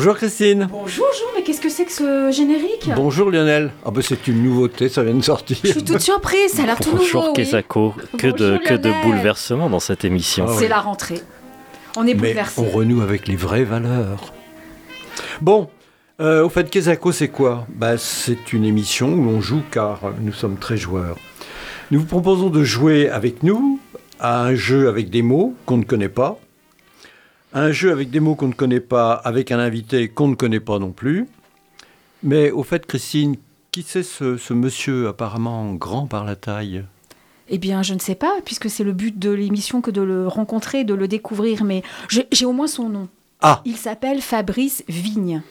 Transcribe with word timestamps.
Bonjour 0.00 0.14
Christine. 0.14 0.68
Bonjour 0.70 1.06
Jean, 1.12 1.24
mais 1.34 1.42
qu'est-ce 1.42 1.60
que 1.60 1.68
c'est 1.68 1.84
que 1.84 1.90
ce 1.90 2.30
générique 2.30 2.88
Bonjour 2.94 3.32
Lionel. 3.32 3.72
Ah 3.84 3.90
bah 3.90 4.00
c'est 4.00 4.28
une 4.28 4.44
nouveauté, 4.44 4.88
ça 4.88 5.02
vient 5.02 5.12
de 5.12 5.24
sortir. 5.24 5.56
Je 5.64 5.70
suis 5.72 5.82
toute 5.82 5.98
surprise, 5.98 6.52
ça 6.52 6.62
a 6.62 6.66
l'air 6.66 6.76
tout 6.78 6.90
nouveau. 6.90 6.98
Bonjour 7.02 7.24
oui. 7.30 7.32
Kesako. 7.32 7.94
Que 8.16 8.28
de, 8.28 8.58
que 8.64 8.74
de 8.74 8.92
bouleversements 9.02 9.68
dans 9.68 9.80
cette 9.80 10.04
émission. 10.04 10.46
Ah 10.48 10.52
C'est 10.56 10.66
oui. 10.66 10.68
la 10.68 10.78
rentrée. 10.78 11.20
On 11.96 12.02
est 12.02 12.14
Mais 12.14 12.28
bouleversés. 12.28 12.60
on 12.64 12.70
renoue 12.70 13.02
avec 13.02 13.26
les 13.26 13.34
vraies 13.34 13.64
valeurs. 13.64 14.32
Bon, 15.40 15.68
euh, 16.20 16.44
au 16.44 16.48
fait, 16.48 16.70
Kesako, 16.70 17.10
c'est 17.10 17.26
quoi? 17.26 17.66
Bah, 17.68 17.98
C'est 17.98 18.52
une 18.52 18.64
émission 18.64 19.12
où 19.14 19.24
l'on 19.24 19.40
joue 19.40 19.62
car 19.68 19.98
nous 20.20 20.32
sommes 20.32 20.58
très 20.58 20.76
joueurs. 20.76 21.16
Nous 21.90 21.98
vous 21.98 22.06
proposons 22.06 22.50
de 22.50 22.62
jouer 22.62 23.08
avec 23.08 23.42
nous 23.42 23.80
à 24.20 24.44
un 24.44 24.54
jeu 24.54 24.86
avec 24.88 25.10
des 25.10 25.22
mots 25.22 25.56
qu'on 25.66 25.78
ne 25.78 25.82
connaît 25.84 26.08
pas, 26.08 26.38
un 27.52 27.72
jeu 27.72 27.92
avec 27.92 28.10
des 28.10 28.20
mots 28.20 28.34
qu'on 28.34 28.48
ne 28.48 28.52
connaît 28.54 28.80
pas, 28.80 29.12
avec 29.12 29.50
un 29.52 29.58
invité 29.58 30.08
qu'on 30.08 30.28
ne 30.28 30.34
connaît 30.34 30.60
pas 30.60 30.78
non 30.78 30.90
plus. 30.92 31.26
Mais 32.22 32.50
au 32.50 32.62
fait, 32.62 32.86
Christine, 32.86 33.36
qui 33.70 33.82
c'est 33.86 34.02
ce, 34.02 34.36
ce 34.36 34.52
monsieur 34.54 35.08
apparemment 35.08 35.72
grand 35.74 36.06
par 36.06 36.24
la 36.24 36.36
taille? 36.36 36.84
Eh 37.48 37.58
bien, 37.58 37.82
je 37.82 37.94
ne 37.94 37.98
sais 37.98 38.14
pas, 38.14 38.34
puisque 38.44 38.68
c'est 38.68 38.84
le 38.84 38.92
but 38.92 39.18
de 39.18 39.30
l'émission 39.30 39.80
que 39.80 39.90
de 39.90 40.02
le 40.02 40.28
rencontrer, 40.28 40.84
de 40.84 40.94
le 40.94 41.08
découvrir, 41.08 41.64
mais 41.64 41.82
j'ai 42.08 42.44
au 42.44 42.52
moins 42.52 42.66
son 42.66 42.88
nom. 42.90 43.08
Ah 43.40 43.62
Il 43.64 43.76
s'appelle 43.76 44.20
Fabrice 44.20 44.84
Vigne. 44.88 45.42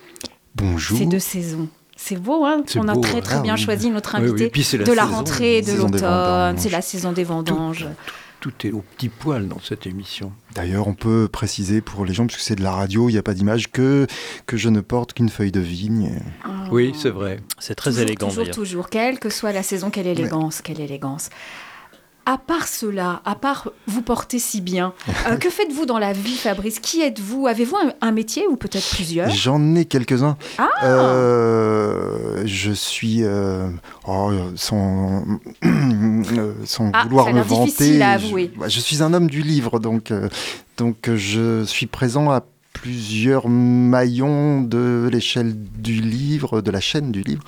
Bonjour. 0.55 0.97
C'est 0.97 1.05
de 1.05 1.19
saison. 1.19 1.67
C'est 1.95 2.21
beau, 2.21 2.45
hein? 2.45 2.61
C'est 2.67 2.80
On 2.80 2.88
a 2.88 2.93
beau, 2.93 3.02
très 3.02 3.16
ouais. 3.16 3.21
très 3.21 3.38
Ah 3.38 3.41
bien 3.41 3.55
oui. 3.55 3.61
choisi 3.61 3.89
notre 3.89 4.16
Oui, 4.16 4.25
oui, 4.25 4.30
invité 4.30 4.49
puis 4.49 4.64
c'est 4.64 4.77
la 4.77 4.83
de 4.83 4.91
la 4.91 5.03
saison, 5.03 5.16
rentrée, 5.16 5.61
de 5.64 5.71
l'automne. 5.73 6.58
C'est 6.59 6.69
la 6.69 6.81
saison 6.81 7.11
des 7.14 7.23
vendanges. 7.23 7.86
Tout 7.86 8.11
est 8.63 8.71
au 8.71 8.83
petit 8.95 9.09
poil 9.09 9.47
dans 9.47 9.59
cette 9.59 9.87
émission. 9.87 10.31
D'ailleurs, 10.55 10.87
on 10.87 10.93
peut 10.93 11.27
préciser 11.31 11.81
pour 11.81 12.05
les 12.05 12.13
gens, 12.13 12.27
puisque 12.27 12.41
c'est 12.41 12.55
de 12.55 12.63
la 12.63 12.71
radio, 12.71 13.09
il 13.09 13.13
n'y 13.13 13.17
a 13.17 13.23
pas 13.23 13.33
d'image, 13.33 13.71
que, 13.71 14.07
que 14.45 14.57
je 14.57 14.69
ne 14.69 14.81
porte 14.81 15.13
qu'une 15.13 15.29
feuille 15.29 15.51
de 15.51 15.59
vigne. 15.59 16.19
Oui, 16.71 16.93
c'est 16.95 17.09
vrai. 17.09 17.39
C'est 17.59 17.75
très 17.75 17.91
toujours, 17.91 18.03
élégant 18.03 18.27
toujours, 18.29 18.51
toujours, 18.51 18.89
quelle 18.89 19.19
que 19.19 19.29
soit 19.29 19.51
la 19.51 19.63
saison, 19.63 19.89
quelle 19.89 20.07
élégance, 20.07 20.61
quelle 20.61 20.81
élégance. 20.81 21.29
À 22.30 22.38
part 22.38 22.67
cela, 22.67 23.22
à 23.23 23.36
part 23.36 23.70
vous 23.88 24.02
porter 24.02 24.38
si 24.38 24.59
bien, 24.59 24.92
euh, 25.30 25.38
que 25.38 25.50
faites-vous 25.50 25.86
dans 25.86 25.97
la 25.97 26.11
vie, 26.11 26.36
Fabrice? 26.36 26.80
Qui 26.80 27.02
êtes-vous? 27.02 27.47
Avez-vous 27.47 27.78
un, 27.78 27.94
un 28.02 28.11
métier 28.11 28.45
ou 28.50 28.58
peut-être 28.58 28.89
plusieurs? 28.95 29.30
J'en 29.30 29.75
ai 29.75 29.86
quelques-uns. 29.86 30.36
Ah 30.58 30.67
Euh, 30.83 32.42
je 32.45 32.73
suis, 32.73 33.20
euh, 33.23 33.70
oh, 34.05 34.31
sans, 34.58 35.23
sans 36.66 36.92
Ah, 36.94 37.03
vouloir 37.05 37.28
me 37.30 37.36
l'air 37.36 37.45
difficile 37.45 37.94
vanter, 38.00 38.03
à 38.03 38.17
je, 38.17 38.25
avouer. 38.25 38.52
bah, 38.58 38.67
je 38.67 38.80
suis 38.81 39.02
un 39.02 39.14
homme 39.14 39.30
du 39.30 39.42
livre, 39.42 39.80
donc, 39.80 40.11
donc 40.78 41.09
je 41.16 41.64
suis 41.64 41.86
présent 41.86 42.30
à 42.30 42.44
plusieurs 42.81 43.47
maillons 43.50 44.61
de 44.61 45.09
l'échelle 45.11 45.56
du 45.56 46.02
livre, 46.02 46.61
de 46.61 46.72
la 46.72 46.80
chaîne 46.80 47.11
du 47.11 47.22
livre. 47.22 47.44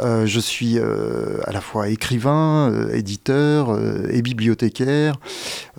Euh, 0.00 0.26
je 0.26 0.40
suis 0.40 0.78
euh, 0.78 1.38
à 1.44 1.52
la 1.52 1.60
fois 1.60 1.88
écrivain, 1.88 2.70
euh, 2.72 2.94
éditeur 2.94 3.70
euh, 3.70 4.08
et 4.10 4.22
bibliothécaire. 4.22 5.16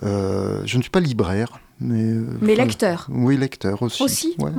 Euh, 0.02 0.60
je 0.66 0.76
ne 0.76 0.82
suis 0.82 0.90
pas 0.90 1.00
libraire, 1.00 1.58
mais... 1.80 2.02
euh, 2.02 2.24
Mais 2.40 2.54
enfin, 2.54 2.64
lecteur 2.64 3.06
Oui, 3.10 3.36
lecteur 3.36 3.82
aussi. 3.82 4.02
aussi 4.02 4.34
Ouais, 4.38 4.50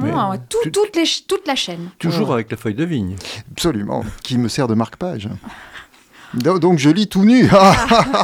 tout- 0.50 0.70
toute, 0.72 0.96
les 0.96 1.04
toute 1.28 1.48
la 1.48 1.56
chaîne. 1.56 1.90
Toujours 2.00 2.30
Ouais. 2.30 2.36
avec 2.36 2.52
la 2.52 2.58
feuille 2.58 2.76
de 2.76 2.86
vigne. 2.86 3.16
Absolument, 3.52 4.04
qui 4.24 4.38
me 4.38 4.48
sert 4.48 4.68
de 4.68 4.74
marque-page. 4.76 5.30
Do- 6.34 6.60
Donc 6.60 6.78
je 6.80 6.90
lis 6.90 7.08
tout 7.08 7.26
nu. 7.26 7.50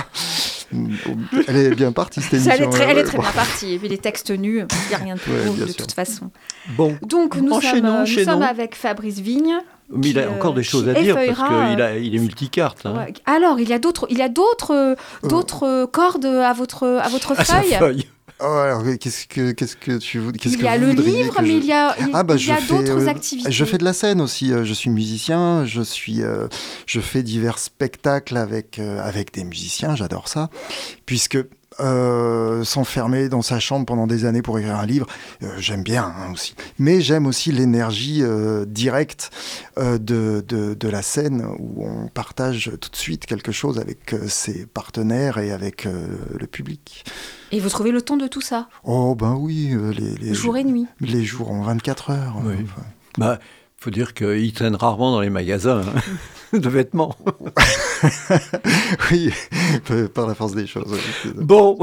elle 1.48 1.56
est 1.58 1.76
bien 1.76 1.92
partie 1.92 2.22
cette 2.22 2.34
émission. 2.34 2.52
Elle 2.53 2.64
est 2.64 2.70
très, 2.70 2.84
elle 2.84 2.90
est 2.92 3.02
ouais, 3.02 3.03
très 3.03 3.18
ouais. 3.18 3.24
bien 3.24 3.31
partie. 3.31 3.74
Et 3.74 3.80
puis 3.80 3.88
les 3.88 3.98
textes 3.98 4.31
nus, 4.31 4.59
il 4.59 4.90
n'y 4.90 4.96
a 4.96 4.98
rien 4.98 5.16
de 5.16 5.20
plus 5.20 5.31
Ouais, 5.36 5.46
beau 5.46 5.53
de 5.53 5.66
sûr. 5.68 5.76
toute 5.76 5.92
façon. 5.94 6.31
Bon, 6.78 6.98
Donc 7.03 7.36
nous, 7.36 7.48
sommes, 7.50 7.53
Enchaînons, 7.58 7.96
euh, 7.96 8.06
nous 8.08 8.24
sommes 8.24 8.42
avec 8.42 8.75
Fabrice 8.75 9.20
Vigne. 9.20 9.56
mais 9.90 10.09
il 10.09 10.20
a 10.20 10.24
qui, 10.24 10.30
encore 10.30 10.52
euh, 10.52 10.56
des 10.56 10.64
choses 10.64 10.88
à 10.90 10.94
dire 10.94 11.16
parce 11.16 11.28
qu'il 11.50 12.04
il 12.06 12.16
est 12.16 12.20
multicarte. 12.20 12.86
hein, 12.86 12.94
Ouais. 12.98 13.14
Alors, 13.25 13.59
il 13.59 13.70
y 13.70 13.74
a 13.74 13.80
d'autres, 13.80 14.08
il 14.09 14.18
y 14.18 14.22
a 14.24 14.30
d'autres, 14.30 14.72
euh, 14.74 14.96
d'autres 15.28 15.64
euh, 15.68 15.86
cordes 15.88 16.25
à 16.25 16.54
votre, 16.54 16.86
à 16.88 17.08
votre 17.09 17.31
à 17.40 17.44
feuille. 17.44 18.08
Oh, 18.41 18.44
alors, 18.44 18.84
qu'est-ce 19.00 19.28
que 19.28 19.51
qu'est-ce 19.51 19.78
que 19.78 19.97
tu 19.97 20.19
veux 20.19 20.34
Il 20.44 20.62
y 20.62 20.68
a 20.68 20.75
le 20.78 20.91
livre, 20.91 21.35
mais 21.41 21.47
je- 21.47 21.53
il 21.53 21.66
y 21.66 21.72
a, 21.72 21.96
il, 22.00 22.09
Ah 22.13 22.23
bah 22.23 22.35
il 22.38 22.46
y 22.46 22.51
a 22.51 22.57
fais 22.57 22.78
d'autres 22.84 23.03
euh, 23.06 23.07
activités. 23.07 23.50
je 23.50 23.63
fais 23.66 23.78
de 23.78 23.85
la 23.85 23.94
scène 23.94 24.19
aussi. 24.19 24.51
euh, 24.51 24.66
Je 24.66 24.73
suis 24.73 24.90
musicien. 24.90 25.63
Je 25.66 25.81
suis 25.81 26.22
euh, 26.22 26.47
je 26.85 27.00
fais 27.00 27.24
divers 27.24 27.59
spectacles 27.59 28.35
avec 28.35 28.78
euh, 28.78 29.00
avec 29.01 29.34
des 29.34 29.45
musiciens. 29.45 29.95
J'adore 29.95 30.28
ça, 30.28 30.50
puisque 31.06 31.38
euh, 31.80 32.63
s'enfermer 32.63 33.30
dans 33.30 33.41
sa 33.41 33.59
chambre 33.59 33.86
pendant 33.86 34.08
des 34.08 34.25
années 34.25 34.41
pour 34.41 34.58
écrire 34.59 34.78
un 34.80 34.86
livre, 34.86 35.08
euh, 35.44 35.47
j'aime 35.58 35.84
bien 35.84 36.03
hein, 36.06 36.31
aussi. 36.34 36.56
Mais 36.80 37.02
j'aime 37.02 37.25
aussi 37.25 37.52
l'énergie 37.52 38.22
euh, 38.24 38.66
directe 38.66 39.30
euh, 39.78 39.97
de, 39.97 40.44
de, 40.47 40.74
de 40.74 40.88
la 40.88 41.02
scène 41.02 41.46
où 41.59 41.86
on 41.86 42.08
partage 42.08 42.72
tout 42.81 42.90
de 42.90 42.96
suite 42.96 43.25
quelque 43.25 43.52
chose 43.52 43.80
avec 43.80 44.13
euh, 44.13 44.28
ses 44.28 44.66
partenaires 44.66 45.38
et 45.38 45.52
avec 45.52 45.86
euh, 45.86 46.08
le 46.40 46.47
public. 46.47 47.03
Et 47.52 47.59
vous 47.59 47.69
trouvez 47.69 47.92
le 47.92 48.02
temps 48.02 48.18
de 48.18 48.28
tout 48.28 48.42
ça, 48.42 48.68
Oh 48.84 49.16
ben 49.16 49.34
oui, 49.40 49.69
euh, 49.74 49.92
les, 49.92 50.16
les, 50.16 50.34
jour 50.34 50.57
et 50.57 50.63
nuit. 50.63 50.88
les 51.00 51.24
jours 51.24 51.52
en 51.52 51.62
24 51.62 52.09
heures. 52.12 52.36
Oui. 52.44 52.56
enfin. 52.63 52.81
Bah, 53.18 53.40
faut 53.85 53.91
dire 53.91 54.16
qu'il 54.16 54.51
traîne 54.51 54.75
rarement 54.75 55.12
dans 55.12 55.22
les 55.22 55.29
magasins 55.29 55.84
hein, 55.85 55.94
de 56.57 56.69
vêtements. 56.69 57.16
oui, 59.12 59.31
par 60.12 60.25
la 60.25 60.34
force 60.34 60.56
des 60.56 60.66
choses. 60.66 60.91
oui. 60.91 61.31
Bon, 61.35 61.78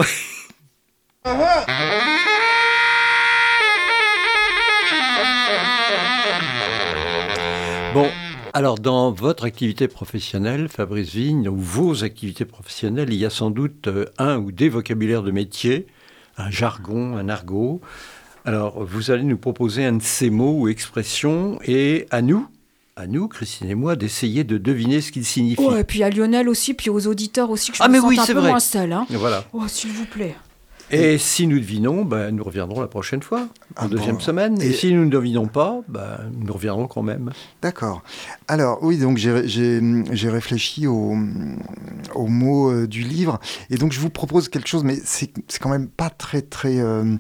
bon. 7.94 8.08
Alors, 8.52 8.80
dans 8.80 9.12
votre 9.12 9.44
activité 9.44 9.86
professionnelle, 9.86 10.68
Fabrice 10.68 11.14
Vigne, 11.14 11.48
ou 11.48 11.56
vos 11.56 12.02
activités 12.02 12.44
professionnelles, 12.44 13.12
il 13.12 13.18
y 13.20 13.24
a 13.24 13.30
sans 13.30 13.52
doute 13.52 13.86
euh, 13.86 14.06
un 14.18 14.38
ou 14.38 14.50
des 14.50 14.68
vocabulaires 14.68 15.22
de 15.22 15.30
métier, 15.30 15.86
un 16.36 16.50
jargon, 16.50 17.16
un 17.16 17.28
argot. 17.28 17.80
Alors, 18.44 18.84
vous 18.84 19.10
allez 19.10 19.22
nous 19.22 19.36
proposer 19.36 19.84
un 19.84 19.92
de 19.94 20.03
ces 20.03 20.30
mots 20.30 20.58
ou 20.60 20.69
expressions, 20.69 21.58
et 21.64 22.06
à 22.10 22.22
nous, 22.22 22.47
à 22.97 23.06
nous, 23.06 23.28
Christine 23.28 23.70
et 23.70 23.75
moi, 23.75 23.94
d'essayer 23.97 24.42
de 24.44 24.58
deviner 24.58 25.00
ce 25.00 25.12
qu'il 25.12 25.25
signifie. 25.25 25.62
Oh, 25.64 25.76
et 25.76 25.84
puis 25.84 26.03
à 26.03 26.10
Lionel 26.10 26.48
aussi, 26.48 26.75
puis 26.75 26.91
aux 26.91 27.06
auditeurs 27.06 27.50
aussi, 27.50 27.70
que 27.70 27.76
je 27.76 27.82
Ah, 27.82 27.88
me 27.88 27.92
mais 27.94 27.98
sente 28.00 28.08
oui, 28.10 28.19
un 28.19 28.25
c'est 28.25 28.34
peu 28.34 28.41
vrai. 28.41 28.50
moins 28.50 28.60
seule. 28.60 28.92
Hein. 28.92 29.06
Voilà. 29.10 29.44
Oh, 29.53 29.62
s'il 29.69 29.92
vous 29.92 30.06
plaît. 30.06 30.34
Et 30.92 31.19
si 31.19 31.47
nous 31.47 31.58
devinons, 31.58 32.04
ben, 32.04 32.30
nous 32.30 32.44
reviendrons 32.44 32.80
la 32.80 32.86
prochaine 32.86 33.22
fois, 33.22 33.41
en 33.41 33.47
Ah 33.76 33.82
bon. 33.88 33.88
deuxième 33.97 34.20
semaine. 34.20 34.60
Et, 34.60 34.66
Et- 34.69 34.72
si 34.72 34.92
nous 34.92 35.04
ne 35.06 35.10
devinons 35.10 35.47
pas, 35.47 35.80
ben, 35.88 36.19
nous 36.38 36.53
reviendrons 36.53 36.86
quand 36.86 37.03
même. 37.03 37.30
D'accord. 37.62 38.03
Alors 38.48 38.78
oui, 38.82 38.98
donc 38.98 39.16
j'ai- 39.16 40.28
réfléchi 40.28 40.86
au, 40.86 41.14
au 42.14 42.26
mot 42.26 42.70
euh, 42.70 42.86
du 42.86 43.03
livre 43.03 43.38
et 43.70 43.76
donc 43.76 43.92
je 43.92 44.00
vous 44.00 44.08
propose 44.10 44.48
quelque 44.48 44.69
chose, 44.69 44.82
mais 44.84 44.97
c'est 45.04 45.30
quand 45.60 45.69
même 45.69 45.88
pas 45.88 46.10
très 46.10 46.41
très 46.42 46.78
euh, 46.78 47.16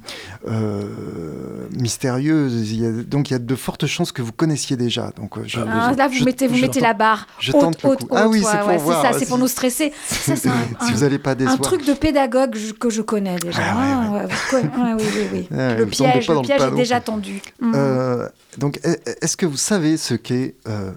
euh, 0.48 1.66
mystérieux. 1.78 2.48
Il 2.50 2.80
y 2.80 2.86
a, 2.86 2.90
donc 2.90 3.30
il 3.30 3.32
y 3.32 3.36
a 3.36 3.38
de 3.38 3.54
fortes 3.54 3.86
chances 3.86 4.12
que 4.12 4.22
vous 4.22 4.32
connaissiez 4.32 4.76
déjà. 4.76 5.10
Donc 5.16 5.34
je, 5.46 5.60
Ah, 5.60 5.92
là, 5.96 6.08
vous 6.08 6.14
je- 6.14 6.24
mettez, 6.24 6.46
vous 6.46 6.56
je 6.56 6.62
mettez 6.62 6.80
tente- 6.80 6.82
la 6.88 6.94
barre 6.94 7.26
je 7.38 7.52
haute, 7.52 7.60
tente 7.60 7.82
le 7.82 7.88
haute, 7.90 7.98
coup. 8.00 8.04
haute. 8.10 8.18
Ah 8.20 8.28
oui, 8.28 8.38
ouais, 8.40 8.44
c'est 8.50 8.58
pour 8.58 8.68
ouais, 8.68 8.76
voir 8.78 9.14
ça, 9.14 9.26
pour 9.26 9.38
nous 9.38 9.48
stresser. 9.48 9.92
Ça, 10.06 10.36
c'est 10.36 10.48
un, 10.48 10.52
si 10.80 10.90
un- 10.90 10.94
vous 10.94 11.00
n'allez 11.00 11.18
pas 11.18 11.32
un 11.32 11.34
décevoir. 11.34 11.60
truc 11.60 11.86
de 11.86 11.92
pédagogue 11.94 12.56
que 12.78 12.90
je 12.90 13.02
connais 13.02 13.36
déjà. 13.38 13.61
Ah, 13.64 14.10
ouais, 14.10 14.18
ouais, 14.20 14.26
vous 14.26 14.50
conna- 14.50 14.94
ouais, 14.96 15.02
oui, 15.02 15.08
oui, 15.14 15.28
oui. 15.32 15.48
Ah, 15.58 15.74
le 15.74 15.86
piège, 15.86 16.28
le 16.28 16.42
piège 16.42 16.60
est 16.62 16.70
déjà 16.74 17.00
tendu. 17.00 17.40
Mm. 17.60 17.72
Euh, 17.74 18.28
donc, 18.58 18.78
e- 18.84 18.96
est-ce 19.22 19.36
que 19.36 19.46
vous 19.46 19.56
savez 19.56 19.96
ce 19.96 20.14
qu'est 20.14 20.56
euh, 20.66 20.92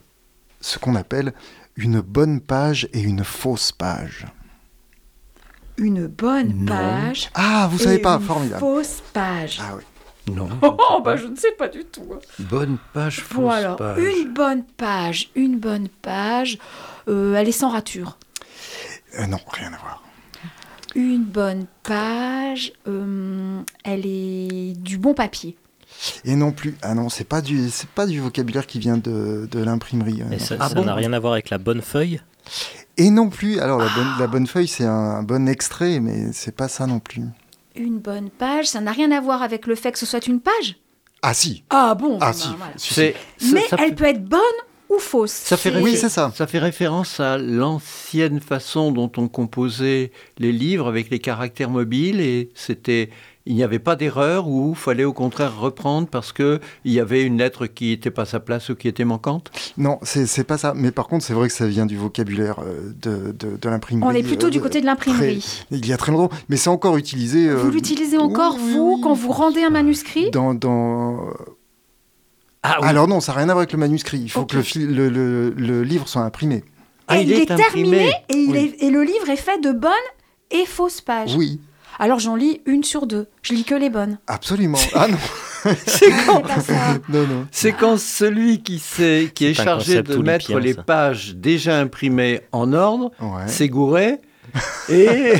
ce 0.61 0.79
qu'on 0.79 0.95
appelle 0.95 1.33
une 1.75 2.01
bonne 2.01 2.39
page 2.41 2.87
et 2.93 3.01
une 3.01 3.23
fausse 3.23 3.71
page? 3.71 4.25
Une 5.77 6.07
bonne 6.07 6.53
Non. 6.65 6.65
page. 6.73 7.29
Ah, 7.33 7.67
vous 7.71 7.81
et 7.81 7.83
savez 7.83 7.99
pas, 7.99 8.15
une 8.15 8.21
formidable. 8.25 8.59
Fausse 8.59 9.01
page. 9.13 9.59
Ah 9.61 9.73
oui. 9.75 9.83
Non. 10.33 10.47
Oh, 10.63 11.01
bah 11.03 11.17
je 11.17 11.27
ne 11.27 11.35
sais 11.35 11.51
pas 11.51 11.67
du 11.67 11.83
tout. 11.85 12.05
Bonne 12.39 12.77
page, 12.93 13.19
fausse 13.19 13.37
Bon 13.37 13.49
alors, 13.51 13.75
page. 13.75 13.99
une 14.01 14.33
bonne 14.33 14.63
page, 14.77 15.29
une 15.35 15.59
bonne 15.59 15.87
page, 16.01 16.57
euh, 17.09 17.35
elle 17.35 17.47
est 17.49 17.51
sans 17.51 17.69
rature. 17.69 18.17
Euh, 19.19 19.27
non, 19.27 19.37
rien 19.51 19.67
à 19.73 19.77
voir. 19.77 20.01
Une 20.95 21.23
bonne 21.23 21.65
page, 21.83 22.71
euh, 22.87 23.61
elle 23.83 24.05
est 24.05 24.73
du 24.79 24.97
bon 24.97 25.13
papier. 25.13 25.57
Et 26.23 26.35
non 26.35 26.51
plus. 26.51 26.75
Ah 26.81 26.93
non, 26.95 27.09
c'est 27.09 27.23
pas 27.25 27.41
du, 27.41 27.69
c'est 27.69 27.89
pas 27.89 28.05
du 28.05 28.19
vocabulaire 28.19 28.65
qui 28.67 28.79
vient 28.79 28.97
de, 28.97 29.47
de 29.49 29.59
l'imprimerie. 29.63 30.21
euh, 30.21 30.31
Et 30.33 30.39
ça 30.39 30.55
Ah 30.59 30.69
bon 30.69 30.85
n'a 30.85 30.93
rien 30.93 31.13
à 31.13 31.19
voir 31.19 31.33
avec 31.33 31.49
la 31.49 31.57
bonne 31.57 31.81
feuille 31.81 32.21
Et 32.97 33.09
non 33.09 33.29
plus. 33.29 33.59
Alors 33.59 33.79
la 33.79 33.89
bonne, 33.93 34.07
la 34.19 34.27
bonne 34.27 34.47
feuille, 34.47 34.67
c'est 34.67 34.85
un, 34.85 35.21
bon 35.23 35.47
extrait, 35.47 35.99
mais 35.99 36.31
c'est 36.33 36.55
pas 36.55 36.67
ça 36.67 36.87
non 36.87 36.99
plus. 36.99 37.23
Une 37.75 37.99
bonne 37.99 38.29
page, 38.29 38.67
ça 38.67 38.79
n'a 38.81 38.91
rien 38.91 39.11
à 39.11 39.19
voir 39.19 39.41
avec 39.41 39.67
le 39.67 39.75
fait 39.75 39.91
que 39.91 39.99
ce 39.99 40.05
soit 40.05 40.27
une 40.27 40.39
page? 40.39 40.77
Ah 41.21 41.33
si. 41.33 41.63
Ah 41.69 41.93
bon? 41.95 42.17
Ah 42.21 42.27
ben, 42.27 42.33
si. 42.33 42.47
voilà. 42.57 42.73
Si, 42.77 42.87
si. 42.87 42.93
C'est- 42.93 43.15
ça- 43.37 43.47
Mais 43.53 43.67
ça 43.67 43.77
elle 43.79 43.95
peut 43.95 44.05
être 44.05 44.23
bonne 44.23 44.39
ou 44.89 44.99
fausse. 44.99 45.31
Ça 45.31 45.57
fait 45.57 45.75
Oui, 45.81 45.97
c'est 45.97 46.09
ça. 46.09 46.31
Ça 46.35 46.47
fait 46.47 46.59
référence 46.59 47.19
à 47.19 47.37
l'ancienne 47.37 48.39
façon 48.39 48.91
dont 48.91 49.11
on 49.17 49.27
composait 49.27 50.11
les 50.37 50.51
livres 50.51 50.87
avec 50.87 51.09
les 51.09 51.19
caractères 51.19 51.69
mobiles 51.69 52.19
et 52.19 52.49
c'était 52.55 53.09
il 53.47 53.53
n'y 53.53 53.61
avait 53.63 53.77
pas 53.77 53.95
d'erreur 53.95 54.47
ou 54.47 54.71
il 54.71 54.75
fallait 54.75 55.03
au 55.03 55.13
contraire 55.13 55.59
reprendre 55.59 56.07
parce 56.07 56.33
qu'il 56.33 56.59
y 56.85 56.99
avait 56.99 57.21
une 57.21 57.37
lettre 57.37 57.67
qui 57.67 57.89
n'était 57.89 58.09
pas 58.09 58.23
à 58.23 58.25
sa 58.25 58.39
place 58.39 58.69
ou 58.69 58.75
qui 58.75 58.87
était 58.87 59.05
manquante? 59.05 59.51
Non, 59.77 59.99
c'est 60.01 60.43
pas 60.43 60.57
ça. 60.57 60.73
Mais 60.75 60.89
par 60.89 61.07
contre, 61.07 61.23
c'est 61.23 61.33
vrai 61.33 61.47
que 61.47 61.53
ça 61.53 61.67
vient 61.67 61.85
du 61.85 61.95
vocabulaire 61.95 62.55
euh, 62.65 62.91
de, 63.03 63.31
de, 63.33 63.55
de 63.57 63.69
l'imprimerie. 63.69 64.09
On 64.11 64.15
est 64.15 64.23
plutôt 64.23 64.47
euh, 64.47 64.49
du 64.49 64.59
côté 64.59 64.81
de 64.81 64.87
l'imprimerie. 64.87 65.45
Il 65.69 65.85
y 65.85 65.93
a 65.93 65.97
très 65.97 66.11
longtemps. 66.11 66.35
Mais 66.49 66.57
c'est 66.57 66.71
encore 66.71 66.97
utilisé. 66.97 67.47
euh, 67.47 67.53
Vous 67.57 67.69
l'utilisez 67.69 68.17
encore, 68.17 68.55
oui, 68.55 68.71
vous, 68.73 68.93
oui. 68.95 69.01
quand 69.03 69.13
vous 69.13 69.31
rendez 69.31 69.61
un 69.63 69.69
manuscrit? 69.69 70.31
Dans, 70.31 70.55
dans... 70.55 71.19
Ah 72.67 72.77
oui. 72.81 72.87
Alors 72.87 73.07
non, 73.07 73.19
ça 73.19 73.31
n'a 73.33 73.37
rien 73.39 73.49
à 73.49 73.53
voir 73.53 73.59
avec 73.59 73.71
le 73.73 73.77
manuscrit. 73.79 74.19
Il 74.19 74.29
faut 74.31 74.45
que 74.45 74.55
le, 74.57 74.63
fil- 74.63 74.93
le, 74.95 75.09
le- 75.09 75.49
le 75.51 75.83
livre 75.83 76.07
soit 76.07 76.21
imprimé. 76.23 76.63
Ah, 77.07 77.17
Et 77.17 77.21
il 77.21 77.29
il 77.29 77.33
est 77.33 77.41
est 77.43 77.45
terminé 77.45 78.09
imprimé. 78.09 78.11
et, 78.29 78.33
il 78.35 78.51
Oui. 78.51 78.57
est- 78.79 78.83
et 78.85 78.89
le 78.89 79.03
livre 79.03 79.29
est 79.29 79.35
fait 79.35 79.59
de 79.61 79.71
bonnes 79.71 79.91
et 80.51 80.65
fausses 80.65 81.01
pages. 81.01 81.35
Oui, 81.35 81.59
Alors 81.99 82.19
j'en 82.19 82.35
lis 82.35 82.61
une 82.65 82.83
sur 82.83 83.05
deux. 83.05 83.27
Je 83.43 83.53
lis 83.53 83.63
que 83.63 83.75
les 83.75 83.89
bonnes. 83.91 84.17
absolument. 84.27 84.77
Ah 84.95 85.07
non, 85.07 85.17
C'est 85.85 86.11
quand, 86.25 86.41
C'est 86.47 86.53
pas 86.55 86.59
ça. 86.61 86.93
non, 87.09 87.21
non. 87.27 87.47
c'est 87.51 87.73
quand 87.73 87.97
celui 87.97 88.61
qui, 88.63 88.79
sait, 88.79 89.31
qui 89.33 89.45
est 89.45 89.53
chargé 89.53 90.01
de 90.03 90.15
mettre 90.17 90.57
les 90.59 90.73
pages 90.75 91.35
déjà 91.35 91.79
imprimées 91.79 92.41
en 92.51 92.71
ordre 92.73 93.11
Ouais. 93.19 93.47
s'est 93.47 93.69
gouré 93.69 94.17
et 94.89 95.33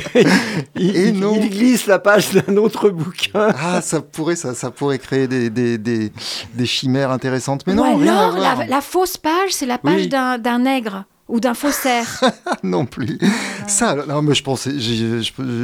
il, 0.76 0.96
Et 0.96 1.12
non. 1.12 1.34
il 1.40 1.48
glisse 1.50 1.86
la 1.86 1.98
page 1.98 2.30
d'un 2.32 2.56
autre 2.56 2.90
bouquin. 2.90 3.48
Ah, 3.58 3.80
ça 3.80 4.00
pourrait, 4.00 4.36
ça, 4.36 4.54
ça 4.54 4.70
pourrait 4.70 4.98
créer 4.98 5.26
des, 5.28 5.50
des, 5.50 5.78
des, 5.78 6.12
des 6.54 6.66
chimères 6.66 7.10
intéressantes. 7.10 7.62
Mais 7.66 7.72
Ou 7.72 7.76
non, 7.76 7.96
rien 7.96 8.14
à 8.14 8.18
alors, 8.18 8.36
voir. 8.36 8.56
la, 8.58 8.66
la 8.66 8.80
fausse 8.80 9.16
page, 9.16 9.50
c'est 9.50 9.66
la 9.66 9.78
page 9.78 10.02
Oui. 10.02 10.08
d'un 10.08 10.38
d'un 10.38 10.58
nègre 10.60 11.04
ou 11.28 11.40
d'un 11.40 11.54
faussaire. 11.54 12.20
non 12.62 12.86
plus. 12.86 13.18
Ça, 13.66 13.94
non, 14.06 14.22
mais 14.22 14.34
je 14.34 14.42
pensais, 14.44 14.72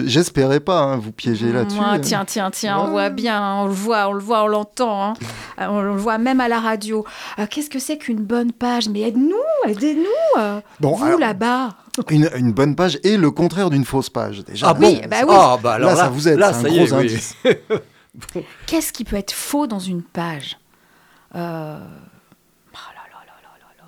j'espérais 0.06 0.60
pas 0.60 0.80
hein, 0.82 0.96
vous 0.96 1.12
piéger 1.12 1.52
là-dessus. 1.52 1.78
Tiens, 2.02 2.24
tiens, 2.24 2.50
tiens, 2.50 2.78
on 2.80 2.84
Ouais. 2.86 2.90
voit 2.90 3.10
bien, 3.10 3.54
on 3.58 3.66
le 3.66 3.72
voit, 3.72 4.08
on 4.08 4.12
le 4.12 4.20
voit, 4.20 4.42
on 4.44 4.48
l'entend, 4.48 5.04
hein. 5.10 5.14
Euh, 5.60 5.66
on 5.68 5.80
le 5.82 5.92
voit 5.96 6.18
même 6.18 6.40
à 6.40 6.48
la 6.48 6.58
radio. 6.60 7.04
Euh, 7.38 7.46
Qu'est-ce 7.48 7.70
que 7.70 7.78
c'est 7.78 7.96
qu'une 7.98 8.24
bonne 8.24 8.50
page? 8.52 8.88
Mais 8.88 9.00
aide-nous, 9.02 9.36
aidez-nous, 9.70 10.40
euh, 10.40 10.60
Bon, 10.80 10.94
vous 10.96 11.16
là-bas. 11.18 11.70
une, 12.10 12.28
une 12.36 12.52
bonne 12.52 12.74
page 12.74 12.98
et 13.04 13.16
le 13.16 13.30
contraire 13.30 13.70
d'une 13.70 13.84
fausse 13.84 14.10
page. 14.10 14.42
Déjà, 14.44 14.70
Ah 14.70 14.72
là, 14.72 14.78
oui, 14.88 14.98
ça- 15.02 15.06
bah 15.08 15.16
oui. 15.28 15.34
Ah, 15.38 15.58
bah 15.62 15.72
alors 15.74 15.90
là, 15.90 15.94
là, 15.96 16.02
ça 16.02 16.08
vous 16.08 16.26
aide. 16.28 16.38
Là, 16.38 16.52
c'est 16.52 16.62
ça 16.62 16.68
un 16.68 16.70
y 16.70 16.76
gros 16.86 16.86
est, 16.86 16.92
oui. 16.92 17.12
indice. 17.12 17.36
Qu'est-ce 18.66 18.92
qui 18.92 19.04
peut 19.04 19.16
être 19.16 19.32
faux 19.32 19.66
dans 19.66 19.78
une 19.78 20.02
page? 20.02 20.58
Euh, 21.34 21.78
oh 21.78 22.76
là 22.76 23.02
là 23.06 23.20
là 23.24 23.34
là 23.42 23.58
là 23.58 23.68
là. 23.78 23.84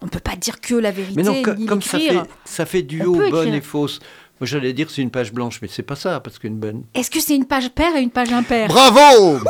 On 0.00 0.08
peut 0.08 0.20
pas 0.36 0.40
dire 0.40 0.60
que 0.60 0.74
la 0.74 0.90
vérité, 0.90 1.14
Mais 1.16 1.22
non, 1.22 1.42
ni 1.56 1.66
comme 1.66 1.82
ça 1.82 1.98
fait, 1.98 2.20
ça 2.44 2.66
fait 2.66 2.82
duo 2.82 3.14
bonne 3.30 3.54
et 3.54 3.60
fausse. 3.60 4.00
Moi, 4.40 4.46
j'allais 4.46 4.72
dire 4.74 4.90
c'est 4.90 5.02
une 5.02 5.10
page 5.10 5.32
blanche, 5.32 5.60
mais 5.62 5.68
c'est 5.68 5.82
pas 5.82 5.96
ça, 5.96 6.20
parce 6.20 6.38
qu'une 6.38 6.56
bonne. 6.56 6.84
Est-ce 6.94 7.10
que 7.10 7.20
c'est 7.20 7.34
une 7.34 7.46
page 7.46 7.70
paire 7.70 7.96
et 7.96 8.02
une 8.02 8.10
page 8.10 8.32
impaire? 8.32 8.68
Bravo 8.68 9.40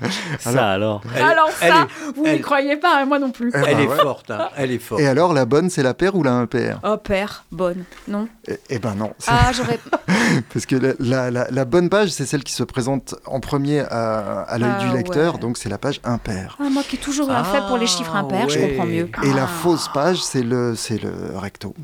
Ça 0.40 0.70
alors. 0.72 1.02
Elle- 1.14 1.22
Alors 1.22 1.48
elle 1.60 1.72
ça, 1.72 1.82
est- 1.82 2.12
vous 2.16 2.26
n'y 2.26 2.40
croyez 2.40 2.76
pas, 2.76 3.00
hein, 3.00 3.04
moi 3.06 3.18
non 3.18 3.30
plus. 3.30 3.50
Elle 3.54 3.80
est 3.80 3.86
ouais. 3.86 3.96
forte, 3.96 4.30
hein, 4.30 4.48
elle 4.56 4.70
est 4.72 4.78
forte. 4.78 5.00
Et 5.00 5.06
alors, 5.06 5.32
la 5.32 5.44
bonne, 5.44 5.70
c'est 5.70 5.82
la 5.82 5.94
paire 5.94 6.14
ou 6.14 6.22
la 6.22 6.32
impaire? 6.32 6.80
Oh, 6.84 6.96
paire, 6.96 7.44
bonne, 7.52 7.84
non? 8.08 8.28
Eh 8.48 8.58
eh 8.70 8.78
ben 8.78 8.94
non. 8.94 9.12
Ah, 9.26 9.50
j'aurais... 9.52 9.78
Parce 10.52 10.66
que 10.66 10.76
la, 10.76 10.94
la- 10.98 11.30
la- 11.30 11.50
la 11.50 11.64
bonne 11.64 11.88
page, 11.88 12.08
c'est 12.10 12.26
celle 12.26 12.42
qui 12.44 12.52
se 12.52 12.62
présente 12.62 13.14
en 13.26 13.40
premier 13.40 13.80
à, 13.80 14.40
à 14.42 14.58
l'œil 14.58 14.72
Ah, 14.78 14.84
du 14.84 14.96
lecteur, 14.96 15.34
ouais. 15.34 15.40
donc 15.40 15.58
c'est 15.58 15.68
la 15.68 15.78
page 15.78 16.00
impaire. 16.04 16.56
Ah, 16.60 16.68
moi 16.70 16.82
qui 16.82 16.96
ai 16.96 16.98
toujours 16.98 17.28
eu 17.28 17.32
un 17.32 17.44
fait 17.44 17.60
pour 17.68 17.78
les 17.78 17.86
chiffres 17.86 18.14
impairs, 18.16 18.48
je 18.48 18.58
ouais. 18.58 18.68
comprends 18.70 18.86
mieux. 18.86 19.08
Et 19.24 19.32
la 19.32 19.44
Ah. 19.44 19.46
fausse 19.46 19.88
page, 19.92 20.22
c'est 20.22 20.42
le, 20.42 20.74
c'est 20.76 21.02
le 21.02 21.12
recto. 21.36 21.74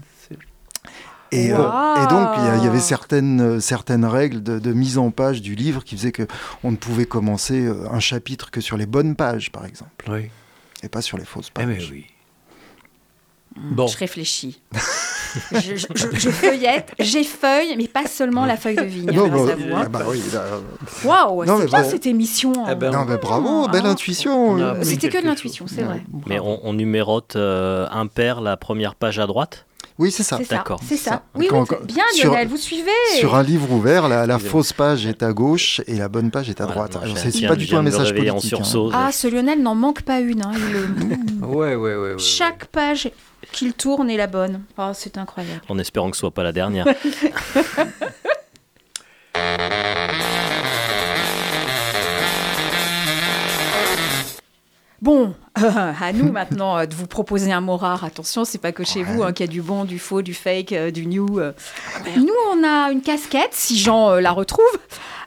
Euh, 1.34 1.56
Wow. 1.58 2.02
et 2.02 2.06
donc, 2.08 2.28
il 2.58 2.64
y 2.64 2.66
avait 2.68 2.80
certaines, 2.80 3.40
euh, 3.40 3.60
certaines 3.60 4.04
règles 4.04 4.42
de, 4.42 4.58
de 4.58 4.72
mise 4.72 4.96
en 4.98 5.10
page 5.10 5.42
du 5.42 5.54
livre 5.54 5.84
qui 5.84 5.96
faisaient 5.96 6.12
que 6.12 6.26
on 6.64 6.70
ne 6.70 6.76
pouvait 6.76 7.04
commencer 7.06 7.66
euh, 7.66 7.86
un 7.92 8.00
chapitre 8.00 8.50
que 8.50 8.60
sur 8.60 8.76
les 8.76 8.86
bonnes 8.86 9.14
pages, 9.14 9.52
par 9.52 9.64
exemple, 9.66 10.06
Oui. 10.10 10.30
et 10.82 10.88
pas 10.88 11.02
sur 11.02 11.18
les 11.18 11.24
fausses 11.26 11.48
Eh 11.50 11.52
pages. 11.64 11.66
mais 11.66 11.84
oui. 11.90 12.06
Bon. 13.56 13.86
Je 13.88 13.98
réfléchis. 13.98 14.62
je, 15.52 15.58
je- 15.76 15.86
je- 16.14 16.30
feuillette, 16.30 16.92
j'effeuille, 17.00 17.74
mais 17.76 17.88
pas 17.88 18.06
seulement 18.06 18.46
la 18.46 18.56
feuille 18.56 18.76
de 18.76 18.82
vigne, 18.84 19.10
Non, 19.12 19.26
grâce 19.28 19.46
bah, 19.46 19.52
à 19.52 19.56
vous. 19.56 19.74
hein. 19.74 19.82
ah 19.84 19.88
bah 19.88 20.02
oui, 20.08 20.22
là, 20.32 20.44
Waouh, 21.04 21.44
Non, 21.44 21.56
c'est 21.58 21.64
mais 21.64 21.68
bien 21.70 21.82
bon. 21.82 21.90
cette 21.90 22.06
émission. 22.06 22.52
Eh 22.70 22.74
ben, 22.76 22.92
non, 22.92 23.04
mais 23.04 23.16
bravo, 23.16 23.64
Ah. 23.66 23.70
belle 23.72 23.86
intuition. 23.86 24.50
On 24.50 24.58
a 24.60 24.62
euh. 24.62 24.70
appris 24.72 24.86
C'était 24.86 25.08
que 25.08 25.20
de 25.20 25.26
l'intuition, 25.26 25.66
c'est 25.66 25.82
vrai. 25.82 26.02
Mais 26.26 26.38
on, 26.38 26.60
on 26.66 26.72
numérote 26.72 27.34
euh, 27.36 27.88
impair 27.90 28.40
la 28.40 28.56
première 28.56 28.94
page 28.94 29.18
à 29.18 29.26
droite 29.26 29.66
Oui, 29.98 30.12
c'est 30.12 30.22
ça. 30.22 30.38
D'accord. 30.48 30.80
C'est 30.86 30.96
ça. 30.96 31.10
Ça. 31.10 31.22
Oui, 31.34 31.48
Quand- 31.50 31.62
oui, 31.62 31.66
quand- 31.68 31.84
bien 31.84 32.04
sur- 32.14 32.30
Lionel, 32.30 32.46
vous 32.48 32.56
suivez. 32.56 32.90
Sur 33.18 33.34
un 33.34 33.42
livre 33.42 33.70
ouvert, 33.72 34.08
la, 34.08 34.38
fausse 34.38 34.72
page 34.72 35.06
est 35.06 35.22
à 35.24 35.32
gauche 35.32 35.80
et 35.88 35.96
la 35.96 36.08
bonne 36.08 36.30
page 36.30 36.48
est 36.48 36.60
à 36.60 36.66
Voilà, 36.66 36.86
droite. 36.88 37.04
je 37.08 37.30
c'est 37.30 37.46
pas 37.48 37.56
du 37.56 37.66
tout 37.66 37.76
un 37.76 37.82
message 37.82 38.14
politique. 38.14 38.54
en 38.54 38.62
hein. 38.86 38.90
Ah, 38.94 39.10
ce 39.12 39.26
Lionel 39.26 39.60
n'en 39.60 39.74
manque 39.74 40.02
pas 40.02 40.20
une. 40.20 40.42
hein, 40.42 40.52
il 40.54 40.72
le- 40.72 41.46
Ouais, 41.46 41.74
ouais, 41.74 41.76
ouais. 41.76 41.96
ouais, 41.96 42.12
ouais. 42.12 42.18
Chaque 42.18 42.66
page 42.66 43.10
qu'il 43.52 43.72
tourne 43.72 44.08
est 44.10 44.16
la 44.16 44.26
bonne. 44.28 44.62
Oh, 44.78 44.90
c'est 44.94 45.18
incroyable. 45.18 45.62
En 45.68 45.78
espérant 45.78 46.10
que 46.10 46.16
ce 46.16 46.20
soit 46.20 46.30
pas 46.30 46.42
la 46.44 46.52
dernière. 46.52 46.86
Bon, 55.00 55.32
euh, 55.62 55.92
à 56.00 56.12
nous 56.12 56.32
maintenant 56.32 56.76
euh, 56.78 56.86
de 56.86 56.94
vous 56.94 57.06
proposer 57.06 57.52
un 57.52 57.60
mot 57.60 57.76
rare. 57.76 58.02
Attention, 58.04 58.44
c'est 58.44 58.58
pas 58.58 58.72
que 58.72 58.82
chez 58.84 59.00
Ouais. 59.00 59.04
vous 59.04 59.22
hein, 59.22 59.32
qu'il 59.32 59.46
y 59.46 59.48
a 59.48 59.52
du 59.52 59.62
bon, 59.62 59.84
du 59.84 59.98
faux, 59.98 60.22
du 60.22 60.34
fake, 60.34 60.72
euh, 60.72 60.90
du 60.90 61.06
new. 61.06 61.38
euh. 61.38 61.52
Nous, 62.16 62.34
on 62.52 62.64
a 62.64 62.90
une 62.90 63.00
casquette, 63.02 63.50
si 63.52 63.78
Jean 63.78 64.14
la 64.16 64.32
retrouve. 64.32 64.64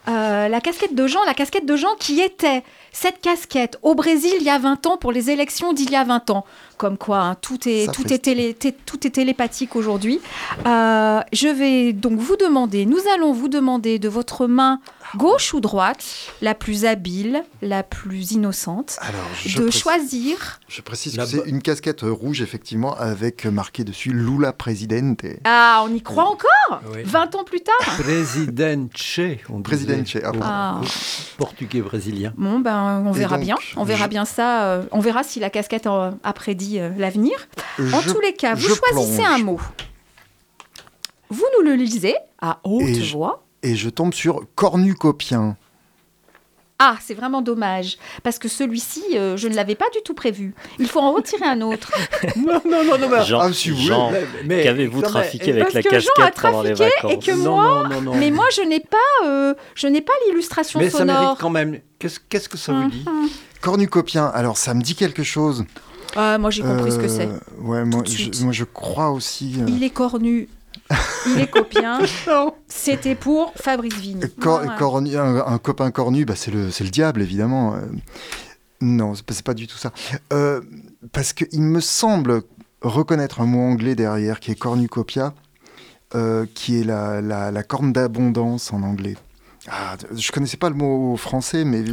la 0.07 0.59
casquette 0.62 0.94
de 0.95 1.07
Jean, 1.07 1.19
la 1.25 1.33
casquette 1.33 1.65
de 1.65 1.75
Jean 1.77 1.95
qui 2.00 2.19
était 2.19 2.63
cette 2.91 3.21
casquette 3.21 3.77
au 3.83 3.95
Brésil 3.95 4.33
il 4.39 4.44
y 4.45 4.50
a 4.50 4.57
20 4.57 4.85
ans 4.88 4.97
pour 4.97 5.12
les 5.13 5.29
élections 5.29 5.71
d'il 5.73 5.89
y 5.91 5.95
a 5.95 6.03
20 6.03 6.31
ans. 6.31 6.44
Comme 6.77 6.97
quoi, 6.97 7.19
hein, 7.19 7.35
tout, 7.39 7.69
est, 7.69 7.85
Ça 7.85 7.91
tout, 7.94 8.01
fait- 8.01 8.15
est 8.15 8.19
télé- 8.19 8.53
té- 8.56 8.73
tout 8.73 9.06
est 9.07 9.12
télépathique 9.12 9.75
aujourd'hui. 9.75 10.19
Je 10.65 11.47
vais 11.47 11.94
donc 11.94 12.19
vous 12.19 12.35
demander, 12.35 12.85
nous 12.85 13.00
allons 13.15 13.31
vous 13.31 13.47
demander 13.47 14.00
de 14.00 14.09
votre 14.09 14.47
main 14.47 14.79
gauche 15.17 15.53
ou 15.53 15.59
droite, 15.59 16.03
la 16.41 16.55
plus 16.55 16.85
habile, 16.85 17.44
la 17.61 17.83
plus 17.83 18.31
innocente, 18.31 18.97
Alors, 19.01 19.19
je, 19.45 19.57
de 19.57 19.63
précise, 19.63 19.81
choisir. 19.81 20.59
je 20.68 20.81
précise 20.81 21.18
que 21.18 21.25
c'est 21.25 21.44
une 21.47 21.61
casquette 21.61 22.01
rouge, 22.03 22.41
effectivement, 22.41 22.95
avec 22.97 23.45
marqué 23.45 23.83
dessus 23.83 24.11
Lula 24.13 24.53
Presidente. 24.53 25.25
Ah, 25.44 25.83
on 25.85 25.94
y 25.94 26.01
croit 26.01 26.25
encore 26.30 26.81
Oui. 26.94 27.03
20 27.03 27.35
ans 27.35 27.44
plus 27.44 27.61
tard 27.61 27.97
Presidente, 27.99 28.91
on. 29.49 29.61
Presidente, 29.61 30.07
ah, 30.23 30.31
Ah. 30.44 30.81
Portugais 31.37 31.81
brésilien. 31.81 32.33
Bon, 32.37 32.59
ben, 32.59 33.03
on 33.06 33.11
verra 33.11 33.35
donc, 33.37 33.45
bien. 33.45 33.56
On 33.75 33.83
verra 33.83 34.06
je- 34.06 34.09
bien 34.09 34.25
ça. 34.25 34.63
euh, 34.65 34.83
on 34.91 34.99
verra 34.99 35.23
si 35.23 35.39
la 35.39 35.49
casquette 35.49 35.87
euh, 35.87 36.11
a 36.23 36.33
prédit 36.33 36.80
euh, 36.80 36.89
l'avenir. 36.97 37.33
En 37.94 38.01
tous 38.01 38.19
les 38.21 38.33
cas, 38.33 38.53
vous 38.56 38.68
choisissez 38.75 39.21
plonge. 39.21 39.27
un 39.27 39.44
mot. 39.44 39.59
Vous 41.30 41.45
nous 41.57 41.63
le 41.65 41.75
lisez 41.75 42.15
à 42.41 42.59
haute 42.63 42.81
Et 42.83 43.01
je- 43.01 43.13
voix. 43.13 43.44
Et 43.63 43.75
je 43.75 43.89
tombe 43.89 44.13
sur 44.13 44.41
cornucopien. 44.56 45.56
Ah, 46.83 46.95
c'est 46.99 47.13
vraiment 47.13 47.44
dommage. 47.44 47.99
Parce 48.23 48.39
que 48.39 48.47
celui-ci, 48.47 49.03
euh, 49.13 49.37
je 49.37 49.47
ne 49.47 49.53
l'avais 49.53 49.75
pas 49.75 49.85
du 49.94 49.99
tout 50.03 50.15
prévu. 50.15 50.56
Il 50.80 50.87
faut 50.87 50.99
en 50.99 51.11
retirer 51.13 51.45
un 51.45 51.61
autre. 51.61 51.91
Non, 52.37 52.59
non, 52.68 52.83
non, 52.83 52.97
non. 52.97 53.07
mais- 53.09 53.23
Jean, 53.23 53.39
Ah, 53.41 53.53
si 53.53 53.69
vous 53.69 53.77
Jean, 53.77 54.09
mais- 54.11 54.25
mais- 54.45 54.63
qu'avez-vous 54.63 55.01
trafiqué 55.03 55.51
avec 55.51 55.63
Parce 55.65 55.73
la 55.75 55.83
que 55.83 55.99
Jean 55.99 56.09
a 56.18 56.31
casquette 56.31 56.41
pendant 56.41 56.63
les 56.63 56.73
trafiqué 56.73 56.97
et 56.97 57.07
vacances 57.09 57.25
que 57.25 57.31
non, 57.33 57.51
moi- 57.56 57.83
non, 57.87 57.89
non, 57.89 58.01
non. 58.01 58.15
Mais 58.15 58.31
moi, 58.31 58.45
je 58.56 58.61
n'ai 58.63 58.80
pas, 58.80 58.97
euh, 59.27 59.53
je 59.75 59.85
n'ai 59.85 60.01
pas 60.01 60.13
l'illustration 60.27 60.80
Mais 60.80 60.89
ça 60.89 60.99
sonore. 60.99 61.21
mérite 61.21 61.37
quand 61.39 61.49
même. 61.51 61.80
Qu'est-ce 61.99 62.19
qu'est-ce 62.27 62.49
que 62.49 62.57
ça 62.57 62.73
vous 62.73 62.89
dit 62.89 63.06
Mhm. 63.06 63.30
Cornucopien, 63.61 64.25
alors 64.33 64.57
ça 64.57 64.73
me 64.73 64.81
dit 64.81 64.95
quelque 64.95 65.21
chose. 65.21 65.65
Ah, 66.15 66.39
moi, 66.39 66.49
j'ai 66.49 66.63
compris 66.63 66.91
ce 66.91 66.97
que 66.97 67.03
Euh, 67.03 67.07
c'est. 67.07 67.30
Ouais, 67.61 67.85
moi 67.85 68.01
de 68.01 68.07
je, 68.07 68.11
suite. 68.11 68.41
moi 68.41 68.53
je 68.53 68.63
crois 68.63 69.11
aussi. 69.11 69.57
euh, 69.59 69.65
Il 69.68 69.83
est 69.83 69.91
cornu. 69.91 70.49
Il 71.28 71.40
est 71.40 71.50
copien. 71.50 72.00
C'était 72.68 73.16
pour 73.16 73.54
Fabrice 73.56 73.95
Vigne. 73.95 74.28
cor- 74.40 74.64
cornu- 74.78 75.18
un, 75.18 75.45
un 75.45 75.57
copain 75.57 75.92
cornu, 75.92 76.26
bah, 76.26 76.36
c'est 76.36 76.52
le, 76.52 76.90
diable, 76.90 77.21
évidemment. 77.21 77.76
Euh, 77.76 77.80
non, 78.81 79.14
c'est 79.16 79.44
pas, 79.44 79.54
du 79.54 79.68
tout 79.68 79.78
ça. 79.78 79.92
Euh, 80.33 80.62
parce 81.12 81.33
qu'il 81.33 81.62
me 81.62 81.80
semble 81.80 82.42
reconnaître 82.81 83.42
un 83.42 83.45
mot 83.45 83.62
anglais 83.62 83.95
derrière 83.95 84.40
qui 84.40 84.52
est 84.52 84.56
cornucopia, 84.56 85.33
euh, 86.16 86.45
qui 86.54 86.80
est 86.80 86.83
la, 86.83 87.21
la, 87.21 87.52
la 87.52 87.64
corne 87.64 87.94
d'abondance 87.94 88.74
en 88.74 88.81
anglais. 88.83 89.16
Ah, 89.69 89.95
je 90.16 90.31
connaissais 90.31 90.57
pas 90.57 90.69
le 90.69 90.76
mot 90.76 91.16
français, 91.18 91.64
mais 91.64 91.83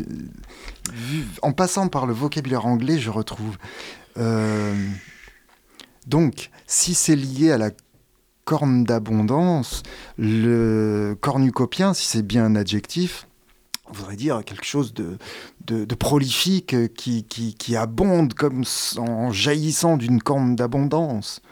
en 1.42 1.52
passant 1.52 1.88
par 1.88 2.06
le 2.06 2.14
vocabulaire 2.14 2.64
anglais, 2.64 2.98
je 2.98 3.10
retrouve. 3.10 3.56
Euh, 4.16 4.74
donc, 6.06 6.50
si 6.66 6.94
c'est 6.94 7.14
lié 7.16 7.52
à 7.52 7.58
la 7.58 7.70
corne 8.48 8.82
d'abondance, 8.82 9.82
le 10.16 11.14
cornucopien, 11.20 11.92
si 11.92 12.06
c'est 12.06 12.22
bien 12.22 12.46
un 12.46 12.56
adjectif, 12.56 13.28
voudrait 13.92 14.16
dire 14.16 14.42
quelque 14.42 14.64
chose 14.64 14.94
de, 14.94 15.18
de, 15.66 15.84
de 15.84 15.94
prolifique 15.94 16.72
euh, 16.72 16.88
qui, 16.88 17.24
qui, 17.24 17.54
qui 17.54 17.76
abonde 17.76 18.32
comme 18.32 18.64
en 18.96 19.32
jaillissant 19.32 19.98
d'une 19.98 20.22
corne 20.22 20.56
d'abondance. 20.56 21.42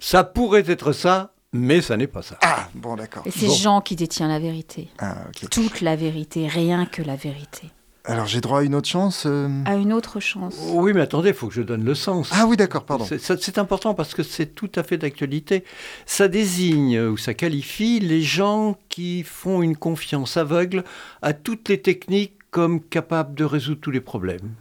Ça 0.00 0.24
pourrait 0.24 0.64
être 0.66 0.90
ça, 0.92 1.32
Mais 1.52 1.80
ça 1.80 1.96
n'est 1.96 2.08
pas 2.08 2.22
ça. 2.22 2.36
Ah, 2.42 2.68
bon, 2.74 2.96
d'accord. 2.96 3.22
Et 3.24 3.30
c'est 3.30 3.46
Bon. 3.46 3.54
Jean 3.54 3.80
qui 3.80 3.94
détient 3.94 4.26
la 4.26 4.40
vérité. 4.40 4.88
Ah. 4.98 5.14
Toute 5.52 5.80
la 5.80 5.94
vérité, 5.94 6.48
rien 6.48 6.86
que 6.86 7.02
la 7.02 7.14
vérité. 7.14 7.70
Alors, 8.04 8.26
j'ai 8.26 8.40
droit 8.40 8.60
à 8.60 8.62
une 8.62 8.74
autre 8.74 8.88
chance 8.88 9.24
euh 9.26 9.48
À 9.66 9.74
une 9.74 9.92
autre 9.92 10.20
chance. 10.20 10.56
Oui, 10.72 10.92
mais 10.94 11.02
attendez, 11.02 11.28
il 11.30 11.34
faut 11.34 11.48
que 11.48 11.54
je 11.54 11.62
donne 11.62 11.84
le 11.84 11.94
sens. 11.94 12.30
Ah 12.32 12.46
oui, 12.46 12.56
d'accord, 12.56 12.84
pardon. 12.84 13.04
C'est- 13.04 13.58
important 13.58 13.94
parce 13.94 14.14
que 14.14 14.22
c'est 14.22 14.46
tout 14.54 14.70
à 14.74 14.82
fait 14.82 14.96
d'actualité. 14.96 15.64
Ça 16.06 16.28
désigne 16.28 16.98
ou 17.00 17.16
ça 17.18 17.34
qualifie 17.34 18.00
les 18.00 18.22
gens 18.22 18.78
qui 18.88 19.22
font 19.22 19.60
une 19.62 19.76
confiance 19.76 20.36
aveugle 20.36 20.84
à 21.20 21.34
toutes 21.34 21.68
les 21.68 21.80
techniques 21.82 22.34
comme 22.50 22.80
capables 22.80 23.34
de 23.34 23.44
résoudre 23.44 23.80
tous 23.80 23.90
les 23.90 24.00
problèmes. 24.00 24.54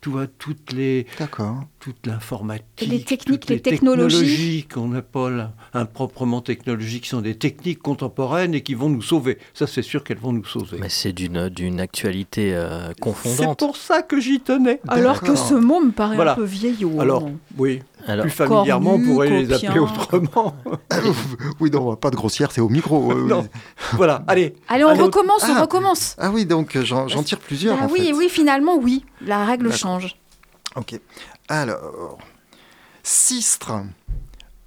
Tu 0.00 0.08
vois, 0.10 0.26
toutes 0.26 0.72
les, 0.72 1.06
D'accord. 1.18 1.64
Toute 1.80 2.06
l'informatique. 2.06 2.64
Les 2.80 3.02
techniques, 3.02 3.40
toutes 3.40 3.50
les 3.50 3.60
technologies. 3.60 4.18
technologies 4.18 4.66
qu'on 4.66 5.28
là, 5.28 5.52
improprement 5.74 6.40
technologiques, 6.40 7.04
qui 7.04 7.08
sont 7.10 7.20
des 7.20 7.36
techniques 7.36 7.80
contemporaines 7.80 8.54
et 8.54 8.62
qui 8.62 8.74
vont 8.74 8.88
nous 8.88 9.02
sauver. 9.02 9.38
Ça, 9.54 9.66
c'est 9.66 9.82
sûr 9.82 10.02
qu'elles 10.04 10.18
vont 10.18 10.32
nous 10.32 10.44
sauver. 10.44 10.78
Mais 10.80 10.88
c'est 10.88 11.12
d'une 11.12 11.48
d'une 11.48 11.80
actualité 11.80 12.54
euh, 12.54 12.88
C'est 12.88 13.00
confondante. 13.00 13.58
pour 13.58 13.76
ça 13.76 14.02
que 14.02 14.20
j'y 14.20 14.40
tenais. 14.40 14.80
Alors 14.88 15.20
que 15.20 15.34
ce 15.36 15.54
mot 15.54 15.80
me 15.80 15.90
paraît 15.92 16.16
Voilà. 16.16 16.32
un 16.32 16.36
peu 16.36 16.44
vieillot. 16.44 17.00
Alors, 17.00 17.22
non 17.22 17.38
oui, 17.56 17.80
Alors, 18.06 18.24
plus 18.24 18.30
familièrement, 18.32 18.94
on 18.94 19.00
pourrait 19.02 19.30
les 19.30 19.52
appeler 19.52 19.78
autrement. 19.78 20.54
oui, 21.60 21.70
non, 21.70 21.96
pas 21.96 22.10
de 22.10 22.16
grossière, 22.16 22.50
c'est 22.52 22.60
au 22.60 22.68
micro. 22.68 23.12
euh, 23.12 23.26
non. 23.26 23.40
oui. 23.42 23.48
voilà, 23.94 24.24
allez. 24.26 24.54
Allez, 24.68 24.84
on 24.84 24.88
Allez, 24.88 25.02
recommence, 25.02 25.44
on 25.48 25.54
Ah. 25.54 25.60
recommence. 25.62 26.16
Ah 26.18 26.30
oui, 26.32 26.44
donc 26.46 26.76
j'en 26.82 27.08
j'en 27.08 27.22
tire 27.22 27.38
plusieurs. 27.38 27.78
Ah 27.80 27.86
en 27.86 27.90
oui, 27.90 28.06
fait. 28.06 28.12
oui, 28.12 28.28
finalement, 28.28 28.76
oui. 28.76 29.04
La 29.24 29.44
règle 29.44 29.64
D'accord. 29.64 29.78
change. 29.78 30.16
Ok. 30.76 31.00
Alors, 31.48 32.18
Sistre. 33.02 33.82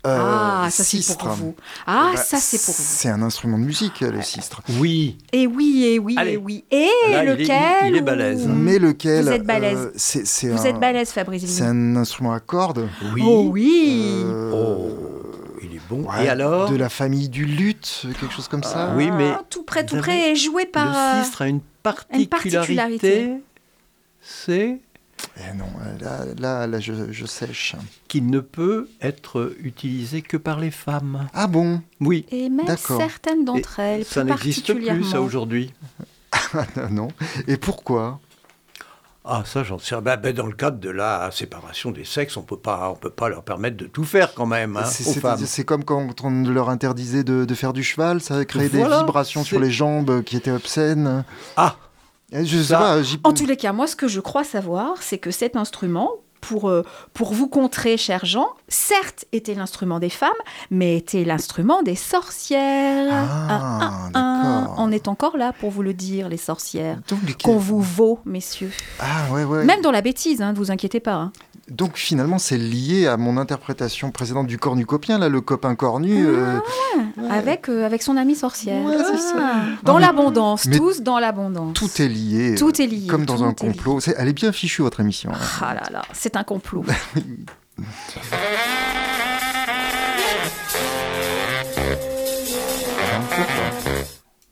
ah, 0.04 0.66
Euh, 0.66 0.70
ça 0.72 0.84
c'est 0.84 1.18
pour 1.18 1.30
vous. 1.30 1.56
Ah, 1.86 2.12
Bah, 2.16 2.20
ça 2.22 2.38
c'est 2.38 2.58
pour 2.58 2.74
vous. 2.74 2.84
C'est 2.84 3.10
un 3.10 3.22
instrument 3.22 3.60
de 3.60 3.64
musique, 3.66 4.00
le 4.02 4.22
sistre. 4.24 4.62
Oui. 4.80 5.18
Et 5.32 5.46
oui, 5.46 5.84
et 5.86 6.00
oui, 6.00 6.16
Allez. 6.18 6.34
et 6.34 6.38
oui. 6.38 6.64
Et 6.72 6.88
Là, 7.12 7.24
il 7.24 7.30
est- 7.30 7.36
lequel 7.36 7.88
il 7.90 7.96
est 7.98 8.02
ou- 8.02 8.04
balèze. 8.06 8.48
Mais 8.48 8.80
lequel 8.80 9.26
Vous 9.26 9.32
êtes 9.32 9.44
balèze. 9.44 9.78
euh, 10.16 10.54
Vous 10.56 10.62
un, 10.62 10.66
êtes 10.66 10.80
balèze, 10.80 11.12
Fabrice 11.12 11.46
C'est 11.46 11.64
un 11.64 11.96
instrument 11.96 12.34
à 12.34 12.40
cordes. 12.40 12.90
Oui. 13.14 13.22
Oh 13.24 13.50
oui 13.52 14.24
euh, 14.26 14.52
Oh, 14.52 14.90
il 15.62 15.76
est 15.76 15.82
bon. 15.88 16.02
ouais, 16.10 16.26
Et 16.26 16.30
alors 16.30 16.72
De 16.72 16.76
la 16.78 16.90
famille 16.90 17.30
du 17.30 17.46
luth, 17.46 18.08
quelque 18.20 18.34
chose 18.34 18.48
comme 18.48 18.64
ça. 18.64 18.90
Ah, 18.92 18.96
oui, 18.98 19.12
mais 19.12 19.30
Ah, 19.36 19.44
tout 19.52 19.62
près, 19.64 19.86
tout 19.86 19.98
près, 19.98 20.32
et 20.32 20.36
joué 20.36 20.66
par... 20.66 20.88
euh, 20.98 21.18
Le 21.20 21.24
sistre 21.24 21.44
a 21.44 21.48
une 21.48 21.62
particularité. 21.84 22.28
particularité, 22.28 23.32
c'est 24.20 24.80
Eh 25.38 25.56
non, 25.58 25.66
là, 26.00 26.26
là, 26.40 26.68
là, 26.68 26.80
je, 26.80 27.12
je 27.12 27.26
sèche. 27.26 27.76
qu'il 28.08 28.28
ne 28.28 28.40
peut 28.40 28.88
être 29.02 29.54
utilisé 29.62 30.22
que 30.22 30.38
par 30.38 30.60
les 30.60 30.72
femmes. 30.72 31.28
Ah 31.34 31.48
bon? 31.48 31.82
Oui. 32.00 32.26
Et 32.32 32.50
même 32.50 32.76
certaines 32.78 33.46
d'entre 33.46 33.80
elles, 33.80 34.06
Ça 34.06 34.24
n'existe 34.24 34.74
plus, 34.74 35.04
ça, 35.04 35.22
aujourd'hui. 35.22 35.74
Non. 36.90 37.10
Et 37.48 37.58
pourquoi? 37.58 38.20
Ah, 39.24 39.44
ça, 39.46 39.64
j'en 39.64 39.78
sais. 39.78 40.00
Bah, 40.02 40.18
bah, 40.18 40.34
dans 40.34 40.48
le 40.48 40.54
cadre 40.54 40.80
de 40.80 40.90
la 40.90 41.30
séparation 41.32 41.92
des 41.92 42.06
sexes, 42.06 42.38
on 42.38 42.42
peut 42.42 42.58
pas, 42.58 42.90
on 42.92 42.96
peut 42.96 43.12
pas 43.12 43.30
leur 43.30 43.44
permettre 43.44 43.78
de 43.78 43.86
tout 43.86 44.04
faire 44.04 44.34
quand 44.34 44.48
même 44.48 44.78
hein, 44.78 44.86
c'est, 44.86 45.08
aux 45.08 45.14
c'est- 45.14 45.20
femmes. 45.20 45.46
c'est 45.46 45.64
comme 45.64 45.84
quand 45.84 46.24
on 46.24 46.44
leur 46.50 46.70
interdisait 46.70 47.24
de, 47.24 47.46
de 47.46 47.54
faire 47.56 47.72
du 47.74 47.84
cheval, 47.84 48.20
ça 48.22 48.44
créait 48.46 48.68
Voilà, 48.70 48.98
des 48.98 49.04
vibrations 49.04 49.44
sur 49.44 49.60
les 49.60 49.70
jambes 49.70 50.24
qui 50.24 50.38
étaétaient 50.38 50.56
obscènes. 50.56 51.24
Ah, 51.56 51.76
Je 52.32 52.58
sais 52.58 52.64
Ça- 52.64 52.78
pas, 52.80 53.04
j'y- 53.04 53.20
En 53.24 53.34
tous 53.34 53.46
les 53.46 53.58
cas, 53.58 53.74
moi, 53.74 53.88
ce 53.88 53.96
que 53.96 54.08
je 54.08 54.20
crois 54.20 54.44
savoir, 54.44 55.02
c'est 55.02 55.18
que 55.18 55.32
cet 55.32 55.56
instrument, 55.56 56.10
pour, 56.40 56.70
euh, 56.70 56.84
pour 57.14 57.34
vous 57.34 57.48
contrer, 57.48 57.98
cher 57.98 58.26
Jean, 58.26 58.48
certes 58.68 59.26
était 59.32 59.54
l'instrument 59.54 60.00
des 60.00 60.10
femmes, 60.10 60.30
mais 60.72 60.98
était 60.98 61.24
l'instrument 61.24 61.84
des 61.84 61.96
sorcières. 61.96 63.12
Ah, 63.14 63.54
Un, 63.54 63.92
un, 64.16 64.20
un. 64.20 64.50
d'accord. 64.64 64.76
On 64.80 64.92
est 64.92 65.08
encore 65.08 65.38
là 65.38 65.54
pour 65.54 65.70
vous 65.70 65.84
le 65.84 65.94
dire, 65.94 66.30
les 66.30 66.38
sorcières. 66.38 67.00
Qu'on 67.44 67.58
vous 67.58 67.82
vaut, 67.82 68.20
messieurs. 68.26 68.72
Ah 69.00 69.32
ouais, 69.32 69.44
ouais. 69.44 69.66
Même 69.66 69.82
dans 69.82 69.92
la 69.92 70.02
bêtise, 70.02 70.42
hein, 70.42 70.54
ne 70.54 70.58
vous 70.58 70.72
inquiétez 70.72 71.00
pas. 71.00 71.14
hein. 71.14 71.32
Donc 71.72 71.96
finalement, 71.96 72.38
c'est 72.38 72.58
lié 72.58 73.08
à 73.08 73.16
mon 73.16 73.38
interprétation 73.38 74.12
précédente 74.12 74.46
du 74.48 74.58
cornucopien, 74.58 75.18
là, 75.18 75.30
le 75.30 75.40
copain 75.40 75.74
cornu. 75.76 76.26
euh, 76.28 76.60
Avec, 77.30 77.70
euh, 77.70 77.86
avec 77.86 78.04
son 78.04 78.18
amie 78.18 78.36
sorcière. 78.36 78.84
Ouais, 78.84 78.98
c'est 78.98 79.18
ça. 79.18 79.36
Ah. 79.40 79.62
Dans 79.84 79.98
l'abondance, 79.98 80.68
tous 80.70 81.00
dans 81.02 81.18
l'abondance. 81.18 81.74
tout 81.74 81.90
est 82.02 82.10
lié. 82.10 82.56
Tout 82.56 82.82
est 82.82 82.88
lié, 82.88 83.08
Comme 83.08 83.26
dans 83.26 83.46
un 83.46 83.54
complot. 83.54 84.00
Elle 84.18 84.28
est 84.28 84.34
bien 84.34 84.52
fichue, 84.52 84.82
votre 84.82 85.00
émission. 85.00 85.32
hein. 85.34 85.38
Ah 85.62 85.74
là 85.74 85.84
là, 85.92 86.02
c'est 86.12 86.36
un 86.36 86.44
complot. 86.44 86.84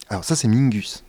Alors 0.10 0.24
ça, 0.24 0.36
c'est 0.36 0.48
Mingus. 0.48 1.04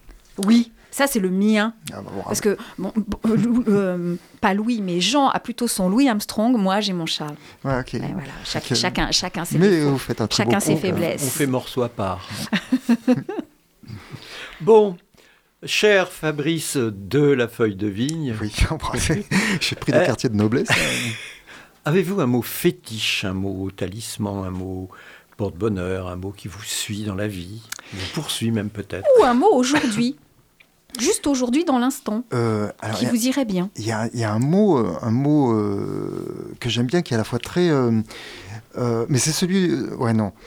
Oui, 0.44 0.72
ça 1.00 1.06
c'est 1.06 1.18
le 1.20 1.30
mien. 1.30 1.72
Ah, 1.92 2.02
bah, 2.02 2.10
bon, 2.14 2.22
Parce 2.24 2.40
que, 2.42 2.56
bon, 2.78 2.92
euh, 3.26 3.36
euh, 3.68 4.16
pas 4.42 4.52
Louis, 4.54 4.82
mais 4.82 5.00
Jean 5.00 5.28
a 5.28 5.40
plutôt 5.40 5.66
son 5.66 5.88
Louis 5.88 6.08
Armstrong, 6.08 6.56
moi 6.56 6.80
j'ai 6.80 6.92
mon 6.92 7.06
Charles. 7.06 7.36
ouais, 7.64 7.80
ok. 7.80 7.94
Et 7.94 7.98
voilà, 7.98 8.32
chacun, 8.44 9.10
chacun 9.10 9.44
ses 9.44 9.58
Mais 9.58 9.80
vous 9.80 9.96
faites 9.98 10.20
un 10.20 10.28
Chacun 10.30 10.60
ses 10.60 10.72
compte, 10.72 10.82
faiblesses. 10.82 11.22
on 11.24 11.30
fait 11.30 11.46
morceau 11.46 11.82
à 11.82 11.88
part. 11.88 12.28
bon, 14.60 14.96
cher 15.64 16.08
Fabrice 16.10 16.76
de 16.76 17.20
la 17.22 17.48
feuille 17.48 17.76
de 17.76 17.86
vigne, 17.86 18.34
Oui. 18.40 18.52
J'ai 19.60 19.76
pris 19.76 19.92
des 19.92 19.98
Euh, 19.98 20.06
quartiers 20.06 20.28
de 20.28 20.36
noblesse. 20.36 20.68
avez-vous 21.84 22.20
un 22.20 22.26
mot 22.26 22.42
fétiche, 22.42 23.24
un 23.24 23.32
mot 23.32 23.70
talisman, 23.70 24.44
un 24.44 24.50
mot 24.50 24.88
porte-bonheur, 25.36 26.08
un 26.08 26.16
mot 26.16 26.32
qui 26.32 26.48
vous 26.48 26.62
suit 26.62 27.04
dans 27.04 27.14
la 27.14 27.26
vie, 27.26 27.62
vous 27.94 28.06
poursuit 28.12 28.50
même 28.50 28.68
peut-être? 28.70 29.06
Ou 29.20 29.24
un 29.24 29.34
mot 29.34 29.50
aujourd'hui, 29.54 30.16
juste 30.98 31.26
aujourd'hui 31.26 31.64
dans 31.64 31.78
l'instant, 31.78 32.24
Euh, 32.32 32.68
qui 32.98 33.06
a- 33.06 33.10
vous 33.10 33.26
irait 33.26 33.44
bien. 33.44 33.70
il 33.76 33.86
y, 33.86 33.92
a, 33.92 34.08
il 34.12 34.18
y 34.20 34.24
a 34.24 34.32
un 34.32 34.38
mot, 34.38 34.78
euh, 34.78 34.92
un 35.02 35.10
mot 35.10 35.52
euh, 35.52 36.54
que 36.60 36.68
j'aime 36.68 36.86
bien, 36.86 37.02
qui 37.02 37.12
est 37.12 37.16
à 37.16 37.18
la 37.18 37.24
fois 37.24 37.38
très... 37.38 37.68
euh, 37.70 38.00
euh, 38.78 39.06
mais 39.08 39.18
c'est 39.18 39.32
celui... 39.32 39.70
euh, 39.70 39.94
ouais, 39.96 40.12
non. 40.12 40.32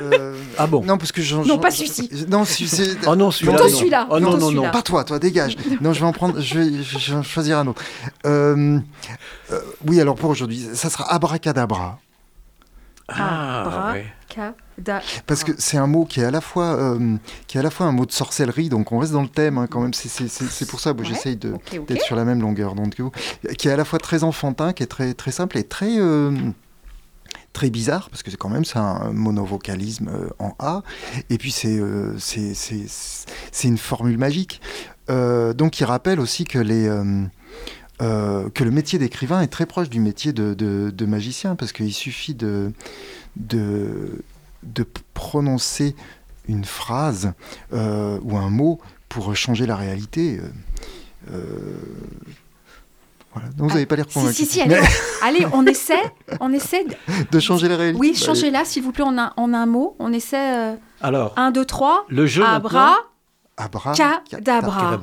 Euh, 0.00 0.36
Ah 0.58 0.66
bon 0.66 0.82
Non, 0.84 0.96
parce 0.98 1.12
que 1.12 1.20
Non, 1.46 1.58
pas 1.58 1.70
celui-ci. 1.70 2.10
Non, 2.28 2.44
celui- 2.44 2.68
c'est- 2.68 2.96
Oh 3.06 3.14
non, 3.14 3.30
celui-là. 3.30 3.52
Plutôt 3.58 3.70
non. 3.70 3.78
celui-là, 3.78 4.08
Oh 4.10 4.18
non, 4.20 4.36
non, 4.38 4.50
non. 4.50 4.70
Pas 4.70 4.82
toi, 4.82 5.04
toi, 5.04 5.18
dégage. 5.18 5.56
Non, 5.80 5.92
je 5.92 6.00
vais 6.00 6.06
en 6.06 6.12
prendre, 6.12 6.40
je 6.40 6.58
vais, 6.58 6.82
je 6.82 7.12
vais 7.12 7.18
en 7.18 7.22
choisir 7.22 7.58
un 7.58 7.66
autre. 7.66 7.82
Euh, 8.26 8.78
euh, 9.52 9.60
oui, 9.86 10.00
alors 10.00 10.16
pour 10.16 10.30
aujourd'hui, 10.30 10.66
ça 10.74 10.90
sera 10.90 11.12
abracadabra. 11.12 11.98
Ah, 13.18 13.92
ouais. 13.92 14.04
Parce 15.26 15.44
que 15.44 15.52
c'est 15.58 15.76
un 15.76 15.86
mot 15.86 16.04
qui 16.04 16.20
est 16.20 16.24
à 16.24 16.30
la 16.30 16.40
fois, 16.40 16.74
euh, 16.76 17.16
qui 17.46 17.56
est 17.56 17.60
à 17.60 17.62
la 17.62 17.70
fois 17.70 17.86
un 17.86 17.92
mot 17.92 18.06
de 18.06 18.12
sorcellerie, 18.12 18.68
donc 18.68 18.92
on 18.92 18.98
reste 18.98 19.12
dans 19.12 19.22
le 19.22 19.28
thème 19.28 19.58
hein, 19.58 19.66
quand 19.68 19.80
même. 19.80 19.92
C'est- 19.92 20.08
C'est 20.08 20.28
c'est- 20.28 20.48
c'est 20.48 20.66
pour 20.68 20.80
ça 20.80 20.92
que 20.94 21.00
Ouais, 21.00 21.04
j'essaye 21.06 21.36
d'être 21.36 22.02
sur 22.02 22.16
la 22.16 22.24
même 22.24 22.40
longueur 22.40 22.74
d'onde 22.74 22.94
que 22.94 23.02
vous, 23.02 23.12
qui 23.58 23.68
est 23.68 23.72
à 23.72 23.76
la 23.76 23.84
fois 23.84 23.98
très 23.98 24.22
enfantin, 24.24 24.72
qui 24.72 24.82
est 24.82 24.86
très 24.86 25.12
très 25.14 25.32
simple 25.32 25.58
et 25.58 25.64
très 25.64 25.98
euh, 25.98 26.30
très 27.52 27.68
bizarre 27.70 28.08
parce 28.10 28.22
que 28.22 28.30
c'est 28.30 28.36
quand 28.36 28.48
même 28.48 28.64
c'est 28.64 28.78
un 28.78 29.10
monovocalisme 29.12 30.08
euh, 30.08 30.28
en 30.38 30.54
A 30.60 30.82
et 31.30 31.36
puis 31.38 31.50
c'est 31.50 31.78
euh, 31.78 32.16
c'est 32.18 32.54
c'est 32.54 32.84
c'est 33.52 33.68
une 33.68 33.78
formule 33.78 34.18
magique. 34.18 34.60
Euh, 35.10 35.52
donc 35.52 35.80
il 35.80 35.84
rappelle 35.84 36.20
aussi 36.20 36.44
que 36.44 36.58
les 36.60 36.88
euh, 38.00 38.48
que 38.50 38.64
le 38.64 38.70
métier 38.70 38.98
d'écrivain 38.98 39.40
est 39.42 39.48
très 39.48 39.66
proche 39.66 39.90
du 39.90 40.00
métier 40.00 40.32
de, 40.32 40.54
de- 40.54 40.90
de 40.90 41.06
magicien, 41.06 41.54
parce 41.56 41.72
qu'il 41.72 41.92
suffit 41.92 42.34
de, 42.34 42.72
de, 43.36 44.22
de 44.62 44.82
p- 44.82 45.00
prononcer 45.14 45.94
une 46.48 46.64
phrase 46.64 47.32
euh, 47.72 48.18
ou 48.22 48.36
un 48.36 48.50
mot 48.50 48.80
pour 49.08 49.34
changer 49.36 49.66
la 49.66 49.76
réalité. 49.76 50.40
euh, 51.30 51.40
voilà. 53.32 53.48
Donc 53.50 53.68
vous 53.68 53.74
n'avez 53.74 53.86
pas 53.86 53.94
l'air 53.96 54.08
convaincu. 54.08 54.34
si, 54.34 54.46
si, 54.46 54.60
allez, 54.60 54.76
on, 55.22 55.26
allez, 55.26 55.46
on 55.52 55.66
essaie, 55.66 56.02
on 56.40 56.52
essaie. 56.52 56.84
de- 56.84 56.94
De 57.30 57.38
changer 57.40 57.68
la 57.68 57.76
réalité 57.76 58.00
Oui, 58.00 58.12
Bah, 58.18 58.26
changez-là, 58.26 58.64
s'il 58.64 58.82
vous 58.82 58.90
plaît, 58.92 59.04
en 59.04 59.16
un, 59.18 59.32
en 59.36 59.54
un 59.54 59.66
mot. 59.66 59.94
On 60.00 60.12
essaie. 60.12 60.56
euh, 60.56 60.74
Alors, 61.00 61.32
un, 61.36 61.50
deux, 61.52 61.64
trois. 61.64 62.06
le 62.08 62.26
jeu 62.26 62.44
Abra. 62.44 62.96
Abra, 63.56 63.92
Cadabra. 63.92 64.98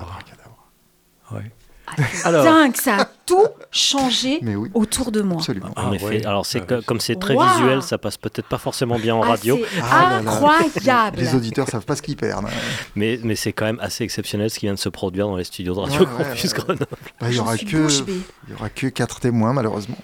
Alors, 2.25 2.43
Dingue, 2.43 2.75
ça 2.75 2.97
a 2.97 3.05
tout 3.25 3.47
changé 3.71 4.39
Mais 4.41 4.55
oui, 4.55 4.69
autour 4.73 5.11
de 5.11 5.21
moi. 5.21 5.37
absolument. 5.37 5.69
Ah 5.75 5.87
En 5.87 5.93
effet. 5.93 6.05
ouais. 6.05 6.25
Alors, 6.25 6.45
c'est 6.45 6.61
Ah, 6.61 6.65
que- 6.65 6.81
comme 6.85 6.99
c'est 6.99 7.15
très 7.15 7.35
visuel, 7.35 7.81
ça 7.81 7.97
passe 7.97 8.17
peut-être 8.17 8.47
pas 8.47 8.57
forcément 8.57 8.99
bien 8.99 9.15
en 9.15 9.23
Ah, 9.23 9.27
radio, 9.29 9.59
Ah 9.81 10.17
incroyable. 10.17 11.17
Les 11.17 11.33
auditeurs 11.35 11.67
savent 11.69 11.85
pas 11.85 11.95
ce 11.95 12.01
qu'ils 12.01 12.17
perdent. 12.17 12.45
mais, 12.95 13.19
mais 13.23 13.35
c'est 13.35 13.53
quand 13.53 13.65
même 13.65 13.79
assez 13.81 14.03
exceptionnel 14.03 14.49
ce 14.49 14.59
qui 14.59 14.65
vient 14.65 14.73
de 14.73 14.79
se 14.79 14.89
produire 14.89 15.27
dans 15.27 15.37
les 15.37 15.43
studios 15.43 15.73
de 15.73 15.79
Radio 15.79 16.01
Ouais, 16.01 16.07
Campus 16.25 16.43
ouais. 16.43 16.49
Grenoble. 16.57 16.85
Bah, 17.19 17.27
il 17.27 17.29
y 17.29 17.33
J'en 17.33 17.43
aura 17.43 17.57
suis 17.57 17.65
que 17.65 17.87
y 18.49 18.53
aura 18.53 18.69
que 18.69 18.87
quatre 18.87 19.19
témoins 19.19 19.53
malheureusement. 19.53 19.97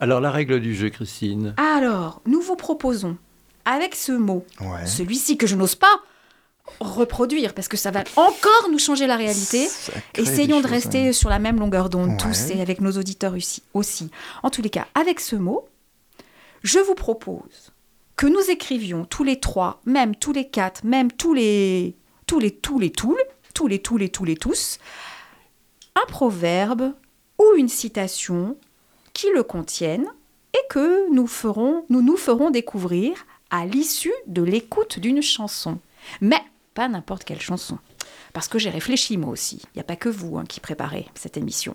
alors 0.00 0.20
la 0.20 0.30
règle 0.30 0.60
du 0.60 0.74
jeu, 0.74 0.90
Christine. 0.90 1.54
Alors, 1.56 2.20
nous 2.26 2.40
vous 2.40 2.56
proposons, 2.56 3.16
avec 3.64 3.94
ce 3.94 4.12
mot, 4.12 4.44
Ouais. 4.60 4.86
celui-ci 4.86 5.36
que 5.36 5.46
je 5.46 5.54
n'ose 5.56 5.74
pas 5.74 6.00
reproduire, 6.80 7.54
parce 7.54 7.68
que 7.68 7.76
ça 7.76 7.90
va 7.90 8.04
encore 8.16 8.68
nous 8.70 8.78
changer 8.78 9.06
la 9.06 9.16
réalité. 9.16 9.68
Essayons 10.16 10.58
de 10.58 10.62
choses, 10.62 10.70
rester 10.70 11.08
hein. 11.08 11.12
sur 11.12 11.28
la 11.28 11.38
même 11.38 11.58
longueur 11.58 11.88
d'onde 11.88 12.10
Ouais. 12.10 12.16
tous 12.16 12.50
et 12.50 12.60
avec 12.60 12.80
nos 12.80 12.92
auditeurs 12.92 13.34
aussi, 13.34 13.62
aussi. 13.74 14.10
En 14.42 14.50
tous 14.50 14.62
les 14.62 14.70
cas, 14.70 14.86
avec 14.94 15.20
ce 15.20 15.36
mot, 15.36 15.66
je 16.62 16.78
vous 16.78 16.94
propose 16.94 17.72
que 18.16 18.26
nous 18.26 18.50
écrivions 18.50 19.04
tous 19.04 19.24
les 19.24 19.40
trois, 19.40 19.80
même 19.84 20.14
tous 20.16 20.32
les 20.32 20.48
quatre, 20.48 20.84
même 20.84 21.12
tous 21.12 21.34
les 21.34 21.94
tous 22.26 22.38
les 22.38 22.50
tous 22.50 22.78
les 22.78 22.90
tous, 22.90 23.16
tous 23.54 23.66
les 23.66 23.78
tous 23.78 23.96
les 23.98 24.08
tous 24.08 24.24
les 24.24 24.36
tous, 24.36 24.78
un 25.94 26.06
proverbe 26.08 26.92
ou 27.38 27.44
une 27.56 27.68
citation 27.68 28.56
qui 29.12 29.28
le 29.34 29.42
contiennent 29.42 30.08
et 30.54 30.66
que 30.70 31.12
nous 31.12 31.26
ferons 31.26 31.84
nous 31.88 32.02
nous 32.02 32.16
ferons 32.16 32.50
découvrir 32.50 33.26
à 33.50 33.66
l'issue 33.66 34.14
de 34.26 34.42
l'écoute 34.42 34.98
d'une 34.98 35.22
chanson. 35.22 35.78
Mais 36.20 36.40
pas 36.76 36.86
n'importe 36.88 37.24
quelle 37.24 37.40
chanson. 37.40 37.78
Parce 38.32 38.46
que 38.46 38.58
j'ai 38.60 38.70
réfléchi 38.70 39.16
moi 39.16 39.30
aussi. 39.30 39.60
Il 39.74 39.78
n'y 39.78 39.80
a 39.80 39.84
pas 39.84 39.96
que 39.96 40.08
vous 40.08 40.36
hein, 40.38 40.44
qui 40.48 40.60
préparez 40.60 41.06
cette 41.14 41.36
émission. 41.36 41.74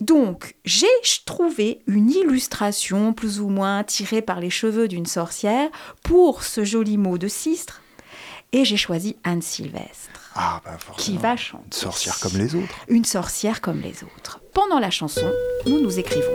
Donc, 0.00 0.54
j'ai 0.64 0.86
trouvé 1.26 1.82
une 1.86 2.10
illustration 2.10 3.12
plus 3.12 3.40
ou 3.40 3.48
moins 3.48 3.84
tirée 3.84 4.22
par 4.22 4.40
les 4.40 4.50
cheveux 4.50 4.88
d'une 4.88 5.06
sorcière 5.06 5.68
pour 6.02 6.42
ce 6.44 6.64
joli 6.64 6.96
mot 6.96 7.18
de 7.18 7.28
Sistre. 7.28 7.82
Et 8.52 8.64
j'ai 8.64 8.76
choisi 8.78 9.16
Anne 9.24 9.42
Sylvestre, 9.42 10.30
Ah, 10.34 10.62
bah 10.64 10.78
qui 10.96 11.18
va 11.18 11.32
Une 11.32 11.38
chanter. 11.38 11.64
sorcière 11.70 12.18
comme 12.20 12.38
les 12.38 12.54
autres. 12.54 12.74
Une 12.88 13.04
sorcière 13.04 13.60
comme 13.60 13.80
les 13.80 14.02
autres. 14.04 14.40
Pendant 14.54 14.78
la 14.78 14.90
chanson, 14.90 15.30
nous 15.66 15.80
nous 15.80 15.98
écrivons. 15.98 16.32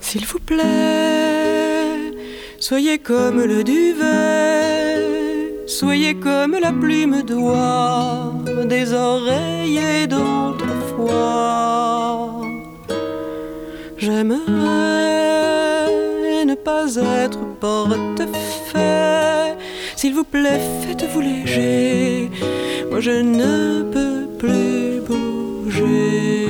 S'il 0.00 0.26
vous 0.26 0.40
plaît, 0.40 2.12
soyez 2.58 2.98
comme 2.98 3.42
le 3.42 3.64
duvet, 3.64 5.54
soyez 5.66 6.16
comme 6.16 6.58
la 6.60 6.72
plume 6.72 7.22
d'oie 7.22 8.34
des 8.66 8.92
oreillers 8.92 10.06
d'autrefois. 10.06 12.42
J'aimerais 13.96 14.40
ne 16.44 16.54
pas 16.54 16.96
être 16.96 17.38
porte-fait. 17.60 18.19
S'il 20.00 20.14
vous 20.14 20.24
plaît, 20.24 20.62
faites-vous 20.80 21.20
léger. 21.20 22.30
Moi, 22.90 23.00
je 23.00 23.10
ne 23.10 23.82
peux 23.82 24.28
plus 24.38 25.02
bouger. 25.06 26.46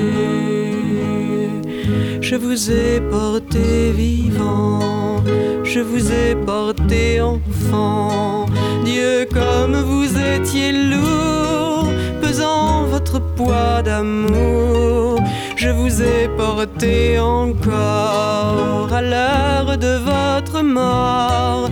Je 2.20 2.36
vous 2.36 2.70
ai 2.70 3.00
porté 3.00 3.90
vivant, 3.90 5.24
je 5.64 5.80
vous 5.80 6.12
ai 6.12 6.36
porté 6.36 7.20
enfant. 7.20 8.46
Dieu, 8.84 9.26
comme 9.32 9.74
vous 9.74 10.08
étiez 10.16 10.70
lourd, 10.70 11.88
pesant 12.22 12.84
votre 12.84 13.18
poids 13.34 13.82
d'amour. 13.82 15.18
Je 15.56 15.70
vous 15.70 16.02
ai 16.02 16.28
porté 16.36 17.18
encore 17.18 18.92
à 18.92 19.02
l'heure 19.02 19.76
de 19.76 19.98
votre 20.10 20.62
mort. 20.62 21.69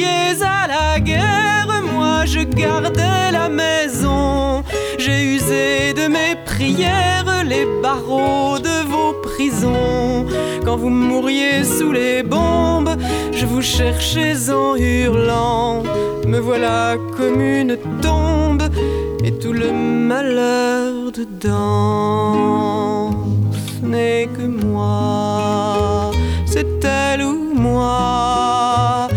À 0.00 0.66
la 0.68 1.00
guerre, 1.00 1.82
moi 1.92 2.24
je 2.24 2.40
gardais 2.40 3.30
la 3.30 3.50
maison. 3.50 4.62
J'ai 4.98 5.22
usé 5.22 5.92
de 5.92 6.08
mes 6.08 6.34
prières 6.46 7.44
les 7.44 7.66
barreaux 7.82 8.58
de 8.58 8.88
vos 8.88 9.12
prisons. 9.22 10.26
Quand 10.64 10.76
vous 10.76 10.88
mouriez 10.88 11.64
sous 11.64 11.92
les 11.92 12.22
bombes, 12.22 12.96
je 13.32 13.44
vous 13.44 13.60
cherchais 13.60 14.50
en 14.50 14.76
hurlant. 14.76 15.82
Me 16.26 16.38
voilà 16.38 16.96
comme 17.16 17.42
une 17.42 17.76
tombe 18.00 18.62
et 19.22 19.32
tout 19.32 19.52
le 19.52 19.72
malheur 19.72 21.12
dedans. 21.12 23.10
Ce 23.52 23.86
n'est 23.86 24.26
que 24.36 24.46
moi, 24.46 26.12
c'est 26.46 26.82
elle 26.82 27.24
ou 27.24 27.52
moi. 27.54 29.08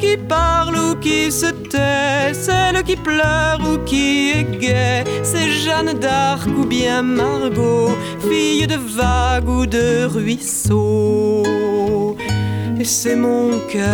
Qui 0.00 0.16
parle 0.16 0.76
ou 0.76 0.94
qui 0.94 1.32
se 1.32 1.46
tait, 1.46 2.32
celle 2.32 2.84
qui 2.84 2.94
pleure 2.94 3.58
ou 3.68 3.78
qui 3.84 4.30
est 4.30 4.44
gaie, 4.60 5.02
c'est 5.24 5.50
Jeanne 5.50 5.92
d'Arc 5.98 6.46
ou 6.46 6.64
bien 6.64 7.02
Margot, 7.02 7.90
fille 8.20 8.68
de 8.68 8.76
vague 8.76 9.48
ou 9.48 9.66
de 9.66 10.04
ruisseau. 10.04 11.42
Et 12.78 12.84
c'est 12.84 13.16
mon 13.16 13.58
cœur 13.68 13.84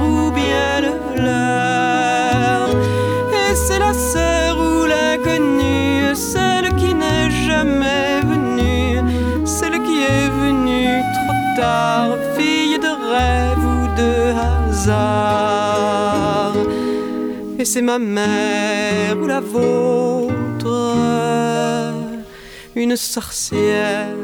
ou 0.00 0.30
bien 0.30 0.80
le 0.82 0.92
leur. 1.20 2.68
Et 2.70 3.54
c'est 3.56 3.80
la 3.80 3.92
sœur 3.92 4.56
ou 4.56 4.86
l'inconnue, 4.86 6.14
celle 6.14 6.72
qui 6.76 6.94
n'est 6.94 7.28
jamais 7.48 8.20
venue, 8.20 9.00
celle 9.44 9.82
qui 9.82 9.98
est 10.00 10.30
venue 10.42 11.02
trop 11.16 11.60
tard, 11.60 12.16
Et 17.62 17.64
c'est 17.64 17.80
ma 17.80 18.00
mère 18.00 19.16
ou 19.22 19.26
la 19.28 19.38
vôtre, 19.38 20.66
une 22.74 22.96
sorcière 22.96 24.16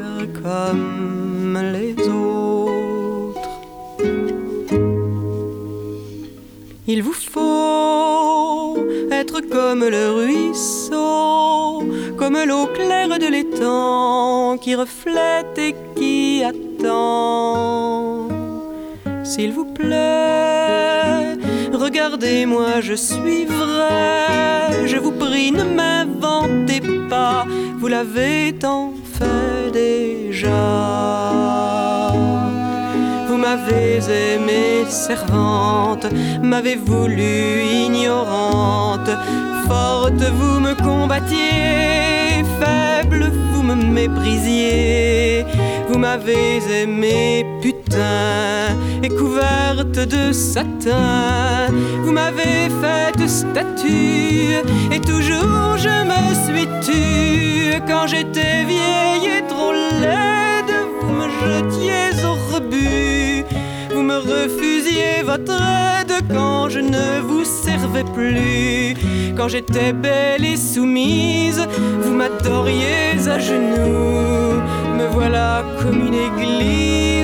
comme 0.43 1.57
les 1.71 1.95
autres. 2.09 3.61
Il 6.85 7.01
vous 7.01 7.13
faut 7.13 8.75
être 9.09 9.39
comme 9.39 9.85
le 9.87 10.11
ruisseau, 10.19 11.83
comme 12.17 12.37
l'eau 12.45 12.65
claire 12.65 13.17
de 13.19 13.27
l'étang 13.27 14.57
qui 14.57 14.75
reflète 14.75 15.57
et 15.57 15.75
qui 15.95 16.43
attend. 16.43 18.27
S'il 19.23 19.53
vous 19.53 19.71
plaît, 19.73 20.98
regardez-moi, 21.89 22.81
je 22.81 22.93
suis 22.93 23.45
vrai. 23.45 24.85
Je 24.85 24.97
vous 24.97 25.11
prie, 25.11 25.51
ne 25.51 25.63
m'inventez 25.63 26.81
pas, 27.09 27.45
vous 27.79 27.87
l'avez 27.87 28.53
tant 28.53 28.93
fait 29.15 29.71
déjà. 29.71 30.51
Vous 33.27 33.37
m'avez 33.37 33.99
aimée 34.23 34.85
servante, 34.87 36.05
m'avez 36.43 36.75
voulu 36.75 37.63
ignorante. 37.85 39.11
Forte, 39.67 40.23
vous 40.39 40.59
me 40.59 40.73
combattiez, 40.75 42.43
faible, 42.59 43.31
vous 43.51 43.63
me 43.63 43.75
méprisiez. 43.75 45.43
Vous 45.87 45.97
m'avez 45.97 46.59
aimée 46.81 47.45
putain 47.63 47.78
et 49.03 49.09
couverte 49.09 49.99
de 50.15 50.31
satin. 50.31 51.67
Vous 52.03 52.11
m'avez 52.11 52.69
faite 52.81 53.27
statue 53.27 54.55
et 54.91 54.99
toujours 54.99 55.77
je 55.77 55.95
me 56.11 56.23
suis 56.45 56.67
tue. 56.81 57.81
Quand 57.87 58.07
j'étais 58.07 58.65
vieille 58.65 59.37
et 59.37 59.47
trop 59.47 59.71
laide, 59.71 60.73
vous 61.01 61.13
me 61.13 61.27
jetiez 61.41 62.25
au 62.25 62.53
rebut. 62.53 63.45
Vous 63.93 64.01
me 64.01 64.17
refusiez 64.17 65.23
votre 65.25 65.53
aide 65.53 66.13
quand 66.33 66.69
je 66.69 66.79
ne 66.79 67.21
vous 67.21 67.43
servais 67.43 68.03
plus. 68.03 68.95
Quand 69.35 69.47
j'étais 69.47 69.93
belle 69.93 70.43
et 70.43 70.57
soumise, 70.57 71.65
vous 72.01 72.13
m'adoriez 72.13 73.27
à 73.27 73.39
genoux. 73.39 74.61
Me 74.97 75.07
voilà 75.11 75.63
comme 75.81 76.05
une 76.07 76.13
église, 76.13 77.18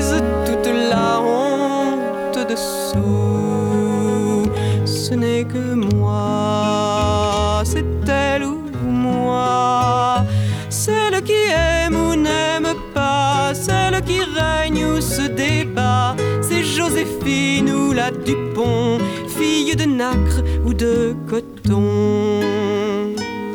Ce 4.85 5.13
n'est 5.13 5.43
que 5.43 5.73
moi, 5.73 7.61
c'est 7.65 7.85
elle 8.07 8.43
ou 8.43 8.61
moi. 8.83 10.23
Celle 10.69 11.21
qui 11.23 11.33
aime 11.51 11.95
ou 11.95 12.15
n'aime 12.15 12.73
pas, 12.93 13.53
celle 13.53 14.01
qui 14.03 14.19
règne 14.21 14.85
ou 14.85 15.01
se 15.01 15.23
débat, 15.23 16.15
c'est 16.41 16.63
Joséphine 16.63 17.69
ou 17.71 17.91
la 17.91 18.11
Dupont, 18.11 18.99
fille 19.27 19.75
de 19.75 19.85
nacre 19.85 20.41
ou 20.65 20.73
de 20.73 21.15
coton. 21.27 22.41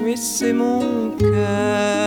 Oui, 0.04 0.16
c'est 0.16 0.52
mon 0.52 1.10
cœur 1.18 1.99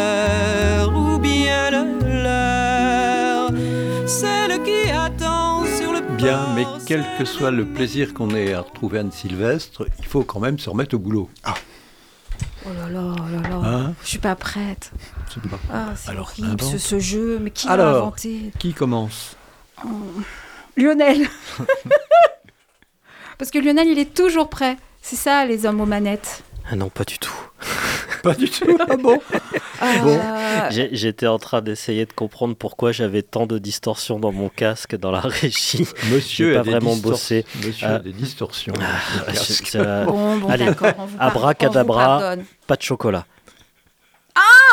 Bien, 6.24 6.48
mais 6.56 6.66
quel 6.88 7.04
que 7.18 7.26
soit 7.26 7.52
le 7.52 7.66
plaisir 7.66 8.14
qu'on 8.14 8.30
ait 8.34 8.54
à 8.54 8.62
retrouver 8.62 9.00
Anne 9.00 9.12
Sylvestre, 9.12 9.86
il 10.00 10.06
faut 10.06 10.24
quand 10.24 10.40
même 10.40 10.58
se 10.58 10.70
remettre 10.70 10.96
au 10.96 11.00
boulot. 11.00 11.30
Oh 11.46 12.70
là 12.74 12.88
là, 12.90 13.14
oh 13.20 13.30
là 13.30 13.50
là. 13.50 13.56
Hein 13.56 13.94
Je 14.04 14.08
suis 14.08 14.20
pas 14.20 14.36
prête. 14.36 14.92
C'est 15.34 15.44
pas- 15.50 15.60
Ah, 15.72 15.90
c'est 15.98 16.12
Alors, 16.12 16.32
horrible 16.40 16.62
ce, 16.62 16.78
ce 16.78 16.98
jeu. 17.00 17.40
Mais 17.42 17.52
qui 17.52 17.68
l'a 17.68 17.74
inventé 17.90 18.52
Qui 18.58 18.74
commence 18.74 19.36
Lionel. 20.78 21.28
Parce 23.38 23.52
que 23.52 23.60
Lionel, 23.60 23.90
il 23.90 24.00
est 24.00 24.14
toujours 24.14 24.50
prêt. 24.50 24.78
C'est 25.02 25.18
ça, 25.18 25.46
les 25.46 25.66
hommes 25.66 25.82
aux 25.82 25.86
manettes. 25.86 26.44
Ah 26.70 26.76
non, 26.76 26.90
pas 26.90 27.04
du 27.04 27.18
tout. 27.20 27.34
Pas 28.24 28.36
du 28.36 28.50
tout. 28.50 28.78
Ah 28.80 28.96
bon? 28.96 29.20
Euh, 29.82 30.68
J'ai- 30.70 30.90
J'étais 30.96 31.28
en 31.28 31.38
train 31.40 31.62
d'essayer 31.62 32.06
de 32.06 32.14
comprendre 32.14 32.56
pourquoi 32.56 32.94
j'avais 32.94 33.22
tant 33.22 33.46
de 33.46 33.58
distorsions 33.60 34.18
dans 34.18 34.32
mon 34.32 34.48
casque 34.48 34.96
dans 34.96 35.12
la 35.12 35.20
régie. 35.42 35.86
Monsieur 36.10 36.54
a 36.56 36.60
pas 36.60 36.64
des 36.64 36.72
vraiment 36.72 36.94
distor- 36.96 37.12
bossé. 37.12 37.46
Monsieur 37.66 37.88
Ah. 37.90 37.96
a 37.96 38.00
des 38.00 38.14
distorsions. 38.14 38.74
Ah, 38.80 40.06
Bon, 40.06 40.38
bon, 40.38 40.48
Allez. 40.50 40.70
Abracadabra. 41.20 41.98
on 41.98 42.14
vous 42.16 42.20
pardonne. 42.22 42.46
Pas 42.66 42.76
de 42.78 42.82
chocolat. 42.82 43.26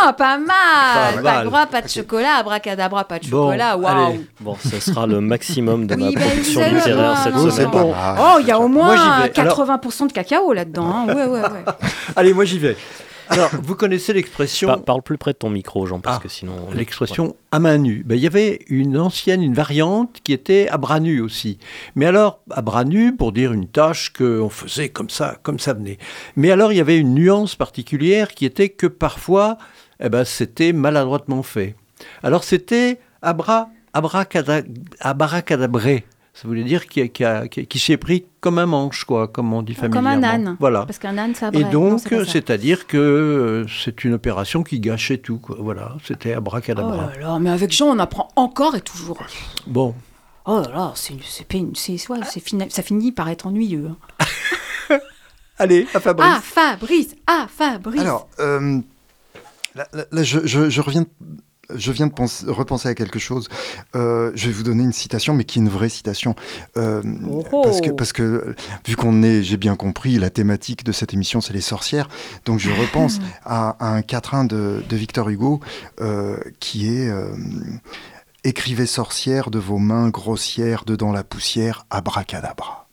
Ah, 0.02 0.12
pas 0.12 0.38
mal. 0.38 1.14
Pas 1.16 1.20
mal. 1.22 1.46
bras, 1.48 1.66
pas 1.66 1.82
de 1.82 1.88
chocolat. 1.88 2.36
Abracadabra, 2.38 3.04
pas 3.04 3.18
de 3.18 3.26
Bon, 3.28 3.46
chocolat. 3.48 3.76
Waouh. 3.76 4.06
allez. 4.08 4.20
Bon, 4.40 4.56
ce 4.62 4.80
sera 4.80 5.06
le 5.06 5.20
maximum 5.20 5.86
de 5.86 5.94
ma 5.94 6.06
Oui, 6.06 6.14
ben, 6.14 6.22
production 6.26 6.62
allez 6.62 6.74
littéraire 6.76 7.18
cette 7.18 7.34
non, 7.34 7.44
Oh, 7.46 7.50
semaine. 7.50 7.70
Bon. 7.70 7.94
Oh, 8.18 8.36
il 8.40 8.46
y 8.46 8.50
a 8.50 8.58
au 8.58 8.68
Moi, 8.68 8.84
moins 8.84 8.96
j'y 8.96 9.02
vais. 9.32 9.40
Alors- 9.40 9.56
80% 9.66 10.06
de 10.06 10.12
cacao 10.12 10.52
là-dedans. 10.52 10.86
hein. 10.86 11.06
Ouais, 11.14 11.26
ouais, 11.26 11.40
ouais. 11.40 11.64
Allez, 12.16 12.32
moi 12.32 12.44
j'y 12.44 12.58
vais. 12.58 12.76
Alors, 13.32 13.50
vous 13.62 13.76
connaissez 13.76 14.12
l'expression 14.12 14.66
Pa- 14.66 14.78
parle 14.78 15.02
plus 15.02 15.16
près 15.16 15.30
de 15.32 15.36
ton 15.36 15.50
micro, 15.50 15.86
Jean, 15.86 16.00
parce 16.00 16.16
Ah, 16.18 16.20
que 16.20 16.28
sinon. 16.28 16.52
l'expression 16.74 17.36
à 17.52 17.60
main 17.60 17.78
nue. 17.78 18.02
Ben, 18.04 18.16
il 18.16 18.20
y 18.22 18.26
avait 18.26 18.58
une 18.66 18.98
ancienne, 18.98 19.40
une 19.40 19.54
variante 19.54 20.16
qui 20.24 20.32
était 20.32 20.66
à 20.68 20.78
bras 20.78 20.98
nus 20.98 21.20
aussi. 21.20 21.58
Mais 21.94 22.06
alors, 22.06 22.40
à 22.50 22.60
bras 22.60 22.82
nus, 22.84 23.14
pour 23.14 23.30
dire 23.30 23.52
une 23.52 23.68
tâche 23.68 24.12
qu'on 24.12 24.48
faisait 24.48 24.88
comme 24.88 25.10
ça, 25.10 25.36
comme 25.44 25.60
ça 25.60 25.74
venait. 25.74 25.98
Mais 26.34 26.50
alors, 26.50 26.72
il 26.72 26.78
y 26.78 26.80
avait 26.80 26.98
une 26.98 27.14
nuance 27.14 27.54
particulière 27.54 28.34
qui 28.34 28.46
était 28.46 28.68
que 28.68 28.88
parfois, 28.88 29.58
eh 30.00 30.08
ben, 30.08 30.24
c'était 30.24 30.72
maladroitement 30.72 31.42
fait. 31.42 31.74
Alors, 32.22 32.44
c'était 32.44 32.98
abra, 33.22 33.68
abracada, 33.92 34.62
abracadabré. 35.00 36.04
Ça 36.32 36.46
voulait 36.48 36.62
dire 36.64 36.86
qui, 36.86 37.06
qui, 37.10 37.24
qui- 37.50 37.66
qui 37.66 37.78
s'y 37.78 37.92
est 37.92 37.96
pris 37.98 38.24
comme 38.40 38.58
un 38.58 38.64
manche, 38.66 39.04
quoi, 39.04 39.28
comme 39.28 39.52
on 39.52 39.62
dit 39.62 39.74
Comme 39.74 39.92
familièrement. 39.92 40.26
un 40.26 40.46
âne. 40.48 40.56
Voilà. 40.60 40.86
Parce 40.86 40.98
qu'un 40.98 41.18
âne, 41.18 41.34
ça 41.34 41.50
Et 41.52 41.64
donc, 41.64 42.00
c'est-à-dire 42.26 42.86
que 42.86 42.96
euh, 42.96 43.66
c'est 43.68 44.04
une 44.04 44.14
opération 44.14 44.62
qui 44.62 44.80
gâchait 44.80 45.18
tout. 45.18 45.38
Quoi. 45.38 45.56
Voilà, 45.58 45.96
c'était 46.04 46.32
Oh 46.34 46.38
abracadabra. 46.38 46.96
là 46.96 47.20
là, 47.20 47.38
mais 47.40 47.50
avec 47.50 47.72
Jean, 47.72 47.88
on 47.88 47.98
apprend 47.98 48.28
encore 48.36 48.74
et 48.76 48.80
toujours. 48.80 49.18
Bon, 49.66 49.94
Oh 50.46 50.62
là 50.62 50.70
là, 50.72 50.92
c'est 50.94 51.14
c'est 51.22 51.52
ouais, 51.54 52.18
c'est 52.24 52.40
fini- 52.40 52.70
ça 52.70 52.82
finit 52.82 53.12
par 53.12 53.28
être 53.28 53.46
ennuyeux. 53.46 53.90
hein. 53.90 54.96
allez, 55.58 55.86
à 55.92 56.00
Fabrice. 56.00 56.26
Ah, 56.34 56.40
Fabrice 56.42 57.14
Ah, 57.26 57.46
Fabrice 57.54 58.00
Alors, 58.00 58.28
euh, 58.40 58.80
là, 59.74 59.86
là, 59.92 60.04
là, 60.10 60.22
je, 60.22 60.40
je- 60.46 60.68
je 60.70 60.80
reviens, 60.80 61.06
je 61.74 61.92
viens 61.92 62.06
de 62.08 62.12
penser- 62.12 62.46
repenser 62.48 62.88
à 62.88 62.94
quelque 62.94 63.18
chose. 63.18 63.48
Euh, 63.94 64.32
je 64.34 64.46
vais 64.46 64.52
vous 64.52 64.62
donner 64.64 64.82
une 64.82 64.92
citation, 64.92 65.34
mais 65.34 65.44
qui 65.44 65.58
est 65.58 65.62
une 65.62 65.68
vraie 65.68 65.88
citation. 65.88 66.34
Euh, 66.76 67.02
Oh 67.52 67.62
parce, 67.62 67.80
que, 67.80 67.90
parce 67.90 68.12
que, 68.12 68.54
vu 68.86 68.96
qu'on 68.96 69.22
est, 69.22 69.42
j'ai 69.44 69.56
bien 69.56 69.76
compris, 69.76 70.18
la 70.18 70.30
thématique 70.30 70.82
de 70.84 70.92
cette 70.92 71.14
émission, 71.14 71.40
c'est 71.40 71.52
les 71.52 71.60
sorcières. 71.60 72.08
Donc, 72.44 72.58
je 72.58 72.70
repense 72.70 73.20
à, 73.44 73.70
à 73.78 73.94
un 73.94 74.02
quatrain 74.02 74.44
de, 74.44 74.82
de 74.88 74.96
Victor 74.96 75.28
Hugo 75.28 75.60
euh, 76.00 76.36
qui 76.58 76.88
est. 76.88 77.10
Écrivez 78.42 78.86
sorcière 78.86 79.50
de 79.50 79.58
vos 79.58 79.76
mains 79.76 80.08
grossières, 80.08 80.84
dedans 80.86 81.12
la 81.12 81.22
poussière, 81.24 81.84
abracadabra. 81.90 82.88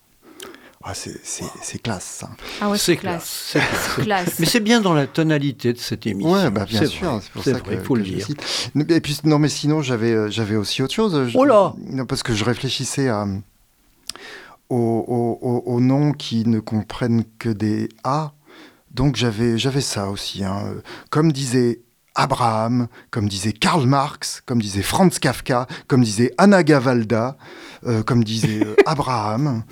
Ah, 0.90 0.94
c'est 0.94 1.80
classe, 1.80 2.06
ça. 2.22 2.30
Ah 2.62 2.70
ouais, 2.70 2.78
c'est 2.78 2.96
classe. 2.96 3.50
classe. 3.52 3.66
c'est 3.98 4.04
classe. 4.04 4.40
Mais 4.40 4.46
c'est 4.46 4.60
bien 4.62 4.80
dans 4.80 4.94
la 4.94 5.06
tonalité 5.06 5.74
de 5.74 5.78
cette 5.80 6.08
émission. 6.08 6.32
Ouais, 6.32 6.50
bah 6.50 6.64
bien 6.66 6.86
sûr, 6.86 7.20
c'est 7.22 7.32
pour 7.32 7.44
ça 7.44 7.52
vrai, 7.52 7.62
que, 7.62 7.72
il 7.74 7.80
faut 7.82 7.94
que 7.96 8.00
le 8.00 8.06
dire. 8.06 8.26
cite. 8.26 8.72
Et 8.90 9.02
puis 9.02 9.20
non, 9.26 9.38
mais 9.38 9.50
sinon 9.50 9.82
j'avais 9.82 10.12
euh, 10.14 10.30
j'avais 10.30 10.56
aussi 10.56 10.82
autre 10.82 10.94
chose. 10.94 11.28
Je- 11.30 11.38
Oh 11.38 11.44
là 11.46 11.74
Non, 11.90 12.06
parce 12.06 12.24
que 12.24 12.34
je 12.34 12.44
réfléchissais 12.46 13.10
à 13.10 13.26
aux, 14.70 14.76
aux- 14.76 15.40
aux- 15.42 15.64
aux 15.76 15.80
noms 15.80 16.12
qui 16.14 16.46
ne 16.48 16.60
comprennent 16.60 17.24
que 17.40 17.50
des 17.50 17.90
A. 18.04 18.32
Donc 18.92 19.16
j'avais 19.16 19.58
j'avais 19.58 19.82
ça 19.82 20.10
aussi. 20.10 20.44
hein. 20.44 20.74
Comme 21.10 21.32
disait 21.32 21.82
Abraham, 22.16 22.88
comme 23.12 23.30
disait 23.30 23.52
Karl 23.52 23.86
Marx, 23.86 24.42
comme 24.46 24.62
disait 24.62 24.82
Franz 24.82 25.20
Kafka, 25.20 25.68
comme 25.88 26.04
disait 26.04 26.34
Anna 26.38 26.64
Gavalda, 26.64 27.38
euh, 27.86 28.04
comme 28.04 28.24
disait 28.24 28.66
euh, 28.66 28.76
Abraham. 28.86 29.64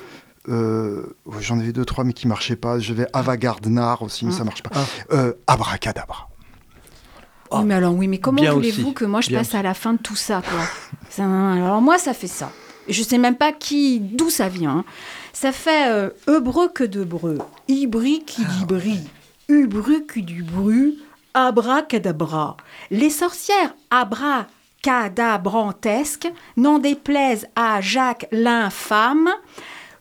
Euh, 0.50 1.04
J'en 1.40 1.60
avais 1.60 1.72
deux, 1.72 1.86
trois, 1.86 2.04
mais 2.04 2.14
qui 2.14 2.28
marchaient 2.28 2.56
pas. 2.56 2.80
J'avais 2.80 3.08
Ava 3.14 3.38
Gardner 3.38 3.94
aussi, 4.02 4.26
mais 4.26 4.32
ça 4.32 4.44
marche 4.44 4.64
pas. 4.64 4.72
Ah. 4.76 4.84
Euh, 5.12 5.34
abracadabra. 5.48 6.30
Oui, 7.52 7.64
mais 7.64 7.76
alors, 7.76 7.94
oui, 7.94 8.08
mais 8.08 8.18
comment 8.18 8.42
voulez-vous 8.54 8.92
que 8.94 9.06
moi 9.06 9.22
je 9.22 9.30
Bien 9.30 9.40
passe 9.40 9.56
à 9.56 9.62
la 9.62 9.74
fin 9.74 9.94
de 9.94 10.00
tout 10.00 10.16
ça, 10.16 10.42
quoi 10.42 10.60
Ça, 11.10 11.24
Alors 11.24 11.82
moi, 11.82 11.98
ça 11.98 12.14
fait 12.14 12.28
ça. 12.28 12.52
Je 12.90 13.02
sais 13.02 13.18
même 13.18 13.36
pas 13.36 13.52
qui, 13.52 14.00
d'où 14.00 14.30
ça 14.30 14.48
vient. 14.50 14.78
hein. 14.80 14.86
Ça 15.34 15.52
fait 15.52 15.90
euh, 15.90 16.10
hebreu 16.28 16.70
que 16.70 16.84
de 16.84 17.04
breu, 17.04 17.38
ibri 17.68 18.24
qui 18.26 18.44
dit 18.46 18.66
bri, 18.66 19.00
ubru 19.50 20.06
qui 20.06 20.22
du 20.24 20.44
bru, 20.44 20.94
abracadabra. 21.34 22.58
Les 22.92 23.10
sorcières 23.10 23.74
abracadabrantesques, 23.90 26.32
n'en 26.58 26.78
déplaise 26.80 27.48
à 27.56 27.82
Jacques 27.82 28.28
l'infâme, 28.32 29.30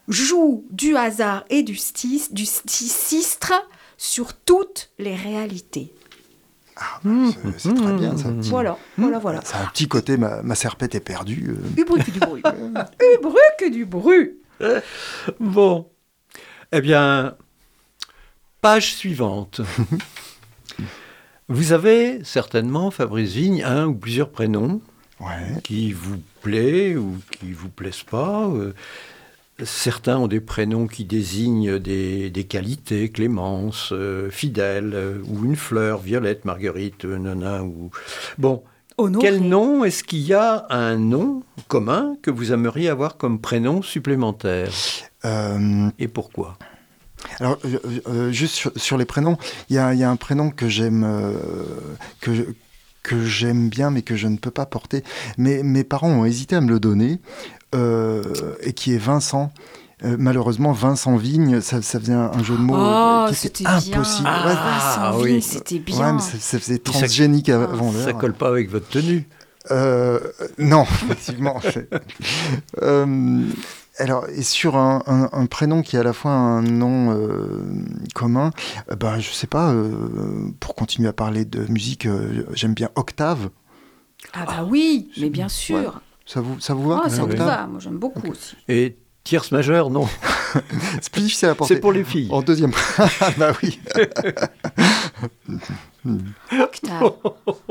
jouent 0.09 0.65
du 0.71 0.97
hasard 0.97 1.45
et 1.51 1.63
du, 1.63 1.77
stis, 1.77 2.29
du 2.33 2.45
stistre 2.47 3.53
sur 3.97 4.35
toutes 4.35 4.91
les 4.99 5.15
réalités. 5.17 5.93
C'est 6.77 7.59
c'est 7.69 7.75
très 7.75 7.93
bien 7.93 8.17
ça. 8.17 8.31
Voilà, 8.43 8.77
voilà, 8.99 9.19
voilà. 9.21 9.41
C'est 9.45 9.55
un 9.57 9.67
petit 9.67 9.87
côté, 9.87 10.17
ma, 10.17 10.43
ma 10.43 10.57
serpette 10.57 10.95
est 10.97 11.01
perdue. 11.01 11.51
euh. 11.51 11.69
Du 11.77 11.85
bruit 11.85 12.03
que 12.05 12.11
du 12.11 12.19
bruit. 12.19 12.43
du 12.43 13.19
bruit 13.23 13.37
que 13.61 13.71
du 13.71 13.85
bruit. 13.87 14.33
Bon. 15.39 15.89
Eh 16.73 16.81
bien, 16.81 17.37
page 18.61 18.95
suivante. 18.95 19.61
vous 21.49 21.73
avez 21.73 22.25
certainement, 22.25 22.91
Fabrice 22.91 23.33
Vigne, 23.33 23.63
un 23.63 23.87
ou 23.87 23.95
plusieurs 23.95 24.31
prénoms 24.31 24.81
Ouais. 25.21 25.61
qui 25.63 25.93
vous 25.93 26.21
plaît 26.43 26.97
ou 26.97 27.17
qui 27.31 27.53
vous 27.53 27.69
plaisent 27.69 28.03
pas. 28.03 28.51
Certains 29.63 30.19
ont 30.19 30.27
des 30.27 30.41
prénoms 30.41 30.89
qui 30.89 31.05
désignent 31.05 31.79
des, 31.79 32.29
des 32.29 32.45
qualités, 32.45 33.09
Clémence, 33.11 33.91
euh, 33.93 34.29
Fidèle, 34.31 34.91
euh, 34.95 35.19
ou 35.29 35.45
une 35.45 35.55
fleur, 35.55 36.01
Violette, 36.01 36.45
Marguerite, 36.45 37.05
euh, 37.05 37.19
Nana. 37.19 37.63
Ou... 37.63 37.91
Bon, 38.37 38.65
Honoré. 38.99 39.25
quel 39.25 39.41
nom 39.43 39.85
Est-ce 39.85 40.03
qu'il 40.03 40.23
y 40.23 40.35
a 40.35 40.67
un 40.71 40.97
nom 40.99 41.45
commun 41.69 42.17
que 42.21 42.33
vous 42.33 42.53
aimeriez 42.53 42.89
avoir 42.89 43.17
comme 43.17 43.41
prénom 43.41 43.81
supplémentaire 43.81 44.71
Euh, 45.25 45.89
Et 46.01 46.09
pourquoi 46.09 46.59
alors, 47.41 47.59
euh, 47.65 47.79
euh, 48.09 48.33
juste 48.33 48.55
sur, 48.55 48.71
sur 48.77 48.99
les 48.99 49.07
prénoms, 49.07 49.39
il 49.71 49.77
y 49.77 49.79
a, 49.79 49.95
il 49.95 49.99
y 50.01 50.05
a 50.05 50.11
un 50.11 50.17
prénom 50.17 50.51
que 50.51 50.69
j'aime 50.69 51.05
euh, 51.05 51.33
que, 52.21 52.35
je- 52.35 52.43
que 53.03 53.25
j'aime 53.25 53.71
bien, 53.71 53.91
mais 53.91 54.03
que 54.03 54.15
je 54.15 54.29
ne 54.29 54.37
peux 54.37 54.51
pas 54.51 54.67
porter. 54.67 55.03
Mais 55.39 55.63
mes 55.63 55.85
parents 55.85 56.11
ont 56.11 56.27
hésité 56.27 56.55
à 56.55 56.61
me 56.61 56.69
le 56.69 56.79
donner, 56.79 57.13
euh, 57.13 57.54
et 58.63 58.73
qui 58.73 58.95
est 58.95 58.99
Vincent. 58.99 59.53
Euh, 60.05 60.17
malheureusement, 60.19 60.73
Vincent 60.73 61.17
Vigne, 61.17 61.61
ça, 61.61 61.81
ça 61.81 61.99
faisait 62.01 62.13
un, 62.13 62.31
un 62.35 62.43
jeu 62.43 62.55
de 62.57 62.61
mots 62.61 62.75
Oh, 62.77 63.25
euh, 63.27 63.29
qui 63.29 63.35
c'était 63.37 63.63
était 63.65 63.81
bien. 63.91 63.95
impossible. 64.01 64.29
Ah, 64.31 64.47
Ouais, 64.47 64.55
Vincent 64.55 65.23
oui. 65.23 65.31
Vigne, 65.31 65.41
c'était 65.41 65.79
bien. 65.79 65.99
ouais, 65.99 66.13
mais 66.15 66.21
ça, 66.21 66.39
ça 66.39 66.59
faisait 66.59 66.75
ça- 66.75 66.83
transgénique 66.93 67.49
avant 67.49 67.91
Ça 67.93 68.07
l'heure. 68.09 68.19
colle 68.19 68.35
pas 68.35 68.49
avec 68.49 68.71
votre 68.71 68.89
tenue. 68.89 69.27
Euh, 69.71 70.19
non, 70.59 70.83
effectivement. 71.05 71.59
Euh, 72.83 73.47
alors, 73.99 74.27
et 74.29 74.43
sur 74.43 74.77
un, 74.77 75.03
un- 75.07 75.29
un 75.33 75.47
prénom 75.47 75.83
qui 75.83 75.97
est 75.97 76.01
à 76.01 76.03
la 76.03 76.13
fois 76.13 76.33
un 76.33 76.63
nom 76.63 77.13
euh, 77.17 77.63
commun, 78.15 78.51
euh, 78.91 78.97
ben, 78.97 79.19
je 79.21 79.31
sais 79.31 79.47
pas, 79.47 79.71
euh, 79.71 80.51
pour 80.61 80.75
continuer 80.75 81.09
à 81.09 81.13
parler 81.13 81.45
de 81.45 81.61
musique, 81.71 82.07
euh, 82.07 82.45
j'aime 82.53 82.75
bien 82.75 82.91
Octave. 82.97 83.51
Ah 84.33 84.45
bah 84.47 84.67
oui, 84.69 85.11
mais 85.21 85.31
bien 85.31 85.49
sûr. 85.49 86.01
Ça 86.27 86.41
vous, 86.41 86.59
ça 86.61 86.75
vous 86.75 86.89
va 86.89 87.03
Oh, 87.05 87.09
ça 87.09 87.19
me 87.19 87.33
Octave 87.33 87.47
va, 87.47 87.67
moi 87.67 87.81
j'aime 87.81 87.99
beaucoup 87.99 88.29
aussi. 88.29 88.57
Et 88.69 88.97
tierce 89.25 89.53
majeure, 89.53 89.91
non. 89.91 90.07
C'est 91.01 91.11
plus 91.13 91.23
difficile 91.23 91.49
à 91.49 91.55
porter. 91.55 91.75
C'est 91.75 91.81
pour 91.81 91.93
les 91.93 92.05
filles. 92.05 92.29
En 92.31 92.43
deuxième. 92.43 92.73
Ah, 93.21 93.31
bah 93.37 93.53
oui. 93.63 93.81
Octave. 96.61 97.13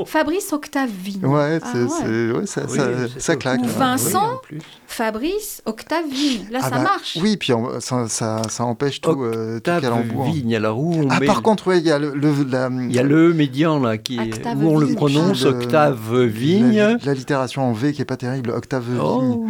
Fabrice 0.06 0.52
Octave 0.52 0.90
Vigne. 0.90 1.24
Ouais, 1.24 1.60
Ah 1.62 1.72
ouais. 1.76 1.86
c'est- 1.88 2.30
ouais, 2.32 2.46
ça, 2.46 2.62
Oui, 2.68 2.76
ça, 2.76 2.86
c'est 3.08 3.08
ça 3.14 3.20
ça. 3.20 3.36
claque. 3.36 3.60
Ou. 3.62 3.66
Vincent. 3.66 4.26
Oui, 4.28 4.34
en 4.34 4.36
plus. 4.38 4.60
Fabrice 4.86 5.62
Octave 5.66 6.04
Vigne. 6.10 6.46
Là, 6.50 6.58
Ah 6.62 6.68
ça 6.68 6.76
bah, 6.76 6.82
marche. 6.82 7.18
Oui, 7.20 7.36
puis 7.36 7.52
en- 7.52 7.80
ça, 7.80 8.08
ça, 8.08 8.42
ça 8.48 8.64
empêche 8.64 9.00
tout, 9.00 9.10
euh, 9.22 9.52
tout 9.60 9.70
Octave 9.70 9.82
calembour. 9.82 10.24
Vigne, 10.26 10.56
alors 10.56 10.78
où 10.80 10.94
on 10.94 11.08
Ah, 11.10 11.20
met 11.20 11.26
par 11.26 11.36
le- 11.36 11.42
contre, 11.42 11.68
ouais, 11.68 11.78
il 11.78 11.86
y 11.86 11.90
a 11.92 11.98
le, 11.98 12.12
le- 12.14 12.44
la, 12.50 12.68
il 12.70 12.92
y 12.94 12.98
a 12.98 13.02
le 13.02 13.32
médian 13.32 13.78
là 13.80 13.98
qui 13.98 14.16
est- 14.18 14.34
Octave 14.34 14.62
où 14.64 14.68
on 14.68 14.78
le 14.78 14.86
Vigne. 14.86 14.96
prononce 14.96 15.44
Le- 15.44 15.50
Octave 15.50 16.12
la, 16.14 16.26
Vigne. 16.26 16.98
l'allitération 17.04 17.62
en 17.62 17.72
V 17.72 17.92
qui 17.92 18.02
est 18.02 18.06
pas 18.06 18.16
terrible. 18.16 18.50
Octave 18.50 18.84
Vigne. 18.84 19.00
Oh, 19.02 19.46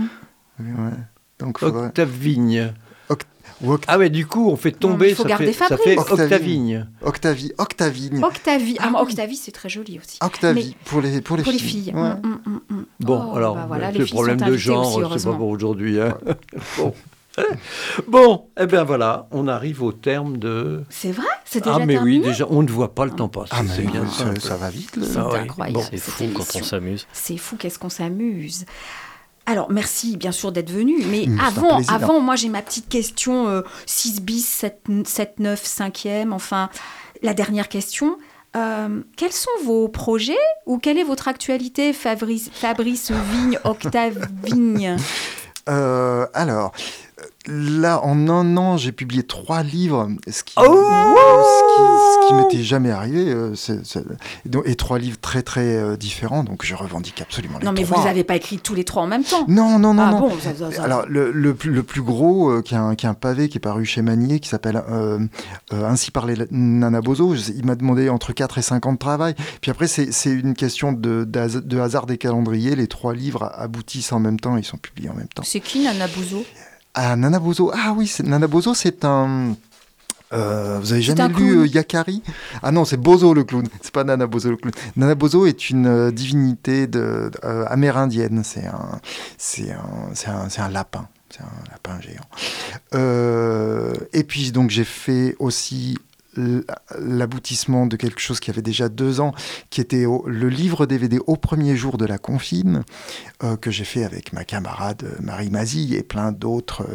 Ouais. 0.60 0.66
Donc, 1.40 1.58
faudrait- 1.58 1.86
Octave 1.88 2.10
Vigne. 2.10 2.72
Oct- 3.62 3.84
Ah 3.86 3.98
ouais, 3.98 4.10
du 4.10 4.26
coup, 4.26 4.48
on 4.50 4.56
fait 4.56 4.72
tomber, 4.72 5.10
il 5.10 5.14
faut 5.14 5.22
ça, 5.22 5.28
garder 5.28 5.52
fait, 5.52 5.66
ça 5.68 5.76
fait 5.76 5.96
Octavigne. 5.98 6.16
Octavigne. 6.22 6.86
Octavie, 7.02 7.52
Octavigne. 7.58 8.24
Octavie. 8.24 8.76
Ah, 8.80 8.90
moi, 8.90 9.02
Octavie, 9.02 9.36
c'est 9.36 9.52
très 9.52 9.68
joli 9.68 9.98
aussi. 9.98 10.18
Octavie, 10.22 10.76
pour 10.84 11.00
les, 11.00 11.20
pour 11.20 11.36
les 11.36 11.42
Pour 11.42 11.52
les 11.52 11.58
filles. 11.58 11.84
filles. 11.84 11.94
Ouais. 11.94 12.14
Mm, 12.14 12.40
mm, 12.46 12.50
mm, 12.70 12.74
mm. 12.76 12.84
Bon, 13.00 13.30
Oh, 13.32 13.36
alors, 13.36 13.54
bah 13.54 13.64
voilà, 13.68 13.90
les 13.92 13.98
le 13.98 14.04
filles 14.06 14.14
problème 14.14 14.40
de 14.40 14.56
genre, 14.56 15.12
c'est 15.18 15.24
pas 15.24 15.34
pour 15.36 15.48
aujourd'hui. 15.48 16.00
hein. 16.00 16.16
bon. 16.78 16.94
bon, 18.06 18.46
eh 18.60 18.66
bien 18.66 18.84
voilà, 18.84 19.26
on 19.32 19.48
arrive 19.48 19.82
au 19.82 19.90
terme 19.92 20.36
de... 20.38 20.84
C'est 20.88 21.10
vrai? 21.10 21.26
C'est 21.44 21.64
déjà 21.64 21.76
Ah 21.80 21.86
mais 21.86 21.94
terminé? 21.94 22.18
oui, 22.20 22.24
déjà, 22.24 22.46
on 22.48 22.62
ne 22.62 22.68
voit 22.70 22.94
pas 22.94 23.04
le 23.04 23.10
temps 23.10 23.28
passer, 23.28 23.50
Ah, 23.52 23.62
mais 23.64 23.70
c'est 23.74 23.82
bien 23.82 24.04
ça, 24.40 24.56
va 24.56 24.70
vite. 24.70 24.90
C'est 25.02 25.18
Ah 25.18 25.28
oui. 25.32 25.38
incroyable. 25.40 25.78
Bon, 25.78 25.84
C'est 25.90 25.98
fou 25.98 26.24
quand 26.32 26.56
on 26.56 26.62
s'amuse. 26.62 27.06
C'est 27.12 27.36
fou, 27.36 27.56
qu'est-ce 27.56 27.78
qu'on 27.78 27.88
s'amuse. 27.88 28.66
Alors, 29.46 29.70
merci 29.70 30.16
bien 30.16 30.32
sûr 30.32 30.52
d'être 30.52 30.70
venu, 30.70 31.02
mais 31.06 31.26
Mmh, 31.26 31.40
avant, 31.40 31.80
avant, 31.88 32.20
moi 32.20 32.36
j'ai 32.36 32.48
ma 32.48 32.62
petite 32.62 32.88
question 32.88 33.48
euh, 33.48 33.62
6 33.86 34.22
bis, 34.22 34.46
7, 34.46 34.86
7, 35.04 35.40
9, 35.40 35.62
5e, 35.62 36.32
enfin, 36.32 36.70
la 37.22 37.34
dernière 37.34 37.68
question. 37.68 38.16
Euh, 38.56 39.02
quels 39.16 39.32
sont 39.32 39.50
vos 39.64 39.88
projets 39.88 40.36
ou 40.66 40.78
quelle 40.78 40.96
est 40.96 41.04
votre 41.04 41.26
actualité, 41.28 41.92
Fabrice, 41.92 42.50
Fabrice 42.52 43.10
Vigne, 43.10 43.58
Octave 43.64 44.28
Vigne? 44.44 44.96
Euh, 45.68 46.26
alors, 46.34 46.72
là, 47.46 48.00
en 48.04 48.28
un 48.28 48.56
an, 48.56 48.76
j'ai 48.76 48.92
publié 48.92 49.22
trois 49.22 49.62
livres, 49.62 50.08
ce 50.28 50.42
qui, 50.42 50.54
Oh 50.56 50.62
ce 50.64 51.74
qui, 51.74 51.82
ce 52.24 52.28
qui 52.28 52.34
m'était 52.34 52.62
jamais 52.64 52.90
arrivé. 52.90 53.24
euh, 53.28 53.54
donc- 54.46 54.62
et 54.66 54.74
trois 54.76 54.98
livres 54.98 55.18
très 55.20 55.42
très 55.42 55.76
euh, 55.76 55.96
différents, 55.96 56.44
donc 56.44 56.64
je 56.64 56.74
revendique 56.74 57.20
absolument 57.20 57.58
les 57.58 57.64
Non, 57.66 57.72
mais 57.72 57.82
trois. 57.84 57.98
vous 57.98 58.04
n'avez 58.04 58.24
pas 58.24 58.36
écrit 58.36 58.58
tous 58.58 58.74
les 58.74 58.84
trois 58.84 59.02
en 59.02 59.06
même 59.06 59.24
temps. 59.24 59.44
Non, 59.48 59.78
non, 59.78 59.94
non, 59.94 60.02
ah 60.06 60.10
non. 60.12 60.20
bon, 60.20 60.30
ça- 60.40 60.54
ça- 60.54 60.72
ça- 60.72 60.82
Alors, 60.84 61.04
le, 61.08 61.30
le 61.32 61.54
plus, 61.54 61.70
le 61.72 61.82
plus 61.82 62.02
gros, 62.02 62.50
euh, 62.50 62.62
qui, 62.62 62.74
est 62.74 62.78
un, 62.78 62.94
qui 62.94 63.06
est 63.06 63.08
un 63.08 63.14
pavé 63.14 63.48
qui 63.48 63.58
est 63.58 63.60
paru 63.60 63.84
chez 63.84 64.02
Manier, 64.02 64.40
qui 64.40 64.48
s'appelle 64.48 64.82
Ainsi 65.70 66.10
parlait 66.10 66.36
la- 66.36 66.46
Nana 66.50 67.00
Bozo, 67.00 67.34
il 67.34 67.64
m'a 67.66 67.74
demandé 67.74 68.08
entre 68.08 68.32
4 68.32 68.58
et 68.58 68.62
5 68.62 68.86
ans 68.86 68.92
de 68.92 68.98
travail. 68.98 69.34
Puis 69.60 69.70
après, 69.70 69.86
c'est 69.86 70.30
une 70.30 70.54
question 70.54 70.92
de, 70.92 71.24
d'has- 71.24 71.60
de 71.64 71.78
hasard 71.78 72.06
des 72.06 72.18
calendriers. 72.18 72.74
Les 72.76 72.86
trois 72.86 73.14
livres 73.14 73.50
aboutissent 73.54 74.12
en 74.12 74.20
même 74.20 74.40
temps, 74.40 74.56
ils 74.56 74.64
sont 74.64 74.76
publiés 74.78 75.10
en 75.10 75.14
même 75.14 75.28
temps. 75.28 75.42
c'est 75.44 75.60
qui 75.60 75.84
Nana 75.84 76.06
Bouzo 76.08 76.44
Ah, 76.94 77.16
Nana 77.16 77.38
Bozo. 77.38 77.70
Ah 77.74 77.92
oui, 77.96 78.06
c'est- 78.06 78.22
Nana 78.22 78.46
Bozo, 78.46 78.74
c'est 78.74 79.04
un. 79.04 79.54
euh, 80.32 80.78
vous 80.80 80.92
avez 80.92 81.02
jamais 81.02 81.28
lu 81.28 81.58
euh, 81.60 81.66
Yakari? 81.66 82.22
Ah 82.62 82.70
non, 82.72 82.84
c'est 82.84 82.96
Bozo 82.96 83.34
le 83.34 83.44
clown. 83.44 83.66
C'est 83.82 83.92
pas 83.92 84.04
Nana 84.04 84.26
Bozo 84.26 84.50
le 84.50 84.56
clown. 84.56 84.72
Nana 84.96 85.14
Bozo 85.14 85.46
est 85.46 85.70
une 85.70 85.86
euh, 85.86 86.10
divinité 86.10 86.86
de, 86.86 87.30
amérindienne. 87.68 88.42
C'est 88.44 88.66
un, 88.66 89.00
c'est 89.38 89.72
un, 89.72 90.10
c'est 90.14 90.28
un, 90.28 90.48
c'est 90.48 90.60
un 90.60 90.68
lapin. 90.70 91.08
C'est 91.30 91.42
un 91.42 91.70
lapin 91.72 92.00
géant. 92.00 92.28
Et 94.12 94.24
puis 94.24 94.52
donc 94.52 94.70
j'ai 94.70 94.84
fait 94.84 95.34
aussi 95.40 95.98
l'aboutissement 96.98 97.86
de 97.86 97.96
quelque 97.96 98.20
chose 98.20 98.40
qui 98.40 98.50
avait 98.50 98.62
déjà 98.62 98.88
deux 98.88 99.20
ans, 99.20 99.32
qui 99.70 99.80
était 99.80 100.06
au- 100.06 100.24
le 100.26 100.48
livre 100.48 100.86
DVD 100.86 101.18
au 101.26 101.36
premier 101.36 101.76
jour 101.76 101.98
de 101.98 102.04
la 102.06 102.18
confine, 102.18 102.82
euh, 103.42 103.56
que 103.56 103.70
j'ai 103.70 103.84
fait 103.84 104.04
avec 104.04 104.32
ma 104.32 104.44
camarade 104.44 105.02
euh, 105.04 105.16
Marie 105.22 105.50
Mazie 105.50 105.94
et 105.94 106.02
plein 106.02 106.32
d'autres 106.32 106.86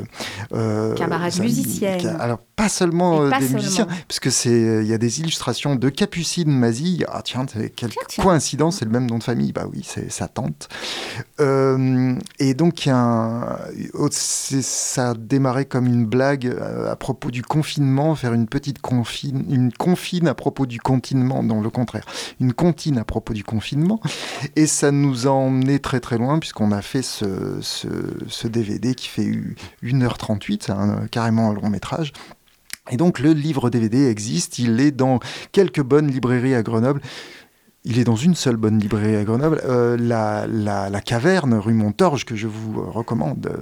euh, 0.54 0.96
Camarades 0.96 1.34
amis. 1.40 1.48
musiciennes. 1.48 2.18
Alors 2.20 2.40
pas 2.56 2.70
seulement 2.70 3.22
euh, 3.24 3.30
pas 3.30 3.40
des 3.40 3.46
seulement. 3.46 3.62
musiciens, 3.62 3.88
parce 4.08 4.20
que 4.20 4.30
c'est 4.30 4.50
euh, 4.50 4.82
il 4.84 4.88
y 4.88 4.94
a 4.94 4.98
des 4.98 5.20
illustrations 5.22 5.76
de 5.76 5.90
Capucine 5.90 6.52
Mazie. 6.52 7.04
Ah 7.10 7.22
tiens, 7.24 7.46
quelle 7.76 7.92
Tiens, 8.08 8.24
coïncidence, 8.24 8.78
c'est 8.80 8.86
le 8.86 8.92
même 8.92 9.06
nom 9.10 9.18
de 9.18 9.24
famille. 9.24 9.52
Bah 9.54 9.66
oui, 9.72 9.82
c'est 9.86 10.12
sa 10.12 10.28
tante. 10.28 10.68
Euh, 11.40 12.16
et 12.40 12.54
donc 12.54 12.86
il 12.86 12.90
y 12.90 12.92
a 12.92 12.98
un- 12.98 13.58
c'est- 14.12 14.62
ça 14.64 15.12
a 15.12 15.14
démarré 15.14 15.66
comme 15.66 15.86
une 15.86 16.06
blague 16.06 16.48
euh, 16.48 16.92
à 16.92 16.96
propos 16.96 17.32
du 17.32 17.44
confinement, 17.44 18.16
faire 18.16 18.34
une 18.34 18.48
petite 18.48 18.80
confine, 18.82 19.29
une 19.30 19.72
confine 19.72 20.28
à 20.28 20.34
propos 20.34 20.66
du 20.66 20.80
confinement, 20.80 21.44
non 21.44 21.62
le 21.62 21.70
contraire, 21.70 22.06
une 22.40 22.54
comptine 22.54 22.98
à 22.98 23.04
propos 23.04 23.34
du 23.34 23.44
confinement. 23.44 24.00
Et 24.56 24.68
ça 24.68 24.92
nous 24.92 25.28
a 25.28 25.32
emmené 25.32 25.80
très 25.80 26.00
très 26.00 26.18
loin 26.18 26.40
puisqu'on 26.40 26.72
a 26.72 26.82
fait 26.82 27.02
ce, 27.02 28.48
DVD 28.48 28.96
qui 28.96 29.08
fait 29.08 29.32
1h38, 29.84 30.64
c'est 30.66 30.72
un- 30.72 31.08
carrément 31.08 31.50
un 31.52 31.54
long 31.54 31.70
métrage. 31.70 32.12
Et 32.92 32.98
donc 32.98 33.20
le 33.20 33.34
livre 33.34 33.70
DVD 33.70 34.08
existe, 34.08 34.60
il 34.60 34.80
est 34.80 34.92
dans 34.92 35.20
quelques 35.52 35.82
bonnes 35.84 36.08
librairies 36.08 36.56
à 36.56 36.64
Grenoble. 36.64 37.02
Il 37.86 37.98
est 37.98 38.04
dans 38.04 38.18
une 38.18 38.36
seule 38.36 38.58
bonne 38.58 38.78
librairie 38.78 39.16
à 39.16 39.24
Grenoble, 39.24 39.62
euh, 39.64 39.96
la, 39.98 40.46
la, 40.48 41.00
Caverne, 41.02 41.54
rue 41.54 41.74
Montorge, 41.74 42.26
que 42.26 42.36
je 42.36 42.46
vous 42.46 42.82
euh, 42.82 42.90
recommande. 42.90 43.58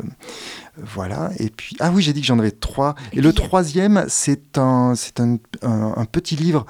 Voilà. 0.84 1.32
Et 1.40 1.50
puis, 1.50 1.76
ah 1.80 1.92
oui, 1.92 2.02
j'ai 2.04 2.14
dit 2.14 2.22
que 2.22 2.28
j'en 2.28 2.40
avais 2.40 2.52
trois. 2.52 2.96
Et, 3.14 3.18
Et 3.18 3.22
le 3.22 3.34
troisième, 3.34 4.06
c'est 4.08 4.58
un, 4.58 4.94
c'est 4.96 5.20
un, 5.20 5.38
un- 5.64 5.94
un 5.98 6.06
petit 6.06 6.36
livre 6.36 6.66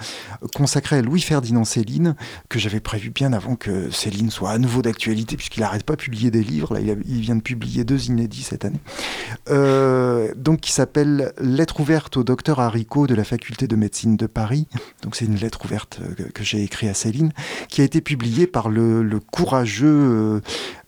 consacré 0.56 0.98
à 0.98 1.02
Louis-Ferdinand 1.02 1.66
Céline, 1.66 2.16
que 2.50 2.60
j'avais 2.60 2.80
prévu 2.80 3.10
bien 3.10 3.34
avant 3.34 3.56
que 3.56 3.90
Céline 3.92 4.30
soit 4.32 4.52
à 4.52 4.58
nouveau 4.58 4.82
d'actualité, 4.82 5.36
puisqu'il 5.36 5.60
n'arrête 5.62 5.84
pas 5.84 5.96
de 5.96 6.02
publier 6.02 6.32
des 6.32 6.44
livres. 6.44 6.74
Là, 6.74 6.80
il, 6.80 6.90
a- 6.92 6.96
il 7.06 7.22
vient 7.22 7.36
de 7.36 7.42
publier 7.42 7.84
deux 7.84 8.06
inédits 8.08 8.44
cette 8.44 8.64
année. 8.66 8.80
Euh, 9.50 10.34
donc, 10.36 10.62
qui 10.62 10.72
s'appelle 10.72 11.34
Lettre 11.40 11.80
ouverte 11.80 12.18
au 12.18 12.24
docteur 12.24 12.60
Haricot 12.60 13.08
de 13.08 13.16
la 13.16 13.24
faculté 13.24 13.68
de 13.68 13.76
médecine 13.76 14.16
de 14.18 14.26
Paris. 14.28 14.68
Donc, 15.04 15.16
c'est 15.16 15.26
une 15.26 15.36
lettre 15.36 15.66
ouverte 15.66 16.00
euh, 16.02 16.14
que, 16.14 16.24
que 16.24 16.44
j'ai 16.44 16.64
écrite 16.64 16.90
à 16.90 16.94
Céline, 16.94 17.32
qui 17.70 17.82
a 17.82 17.84
été 17.84 18.02
publiée 18.02 18.48
par 18.48 18.70
le, 18.70 19.04
le 19.04 19.20
courageux 19.20 19.88
euh, 19.88 20.42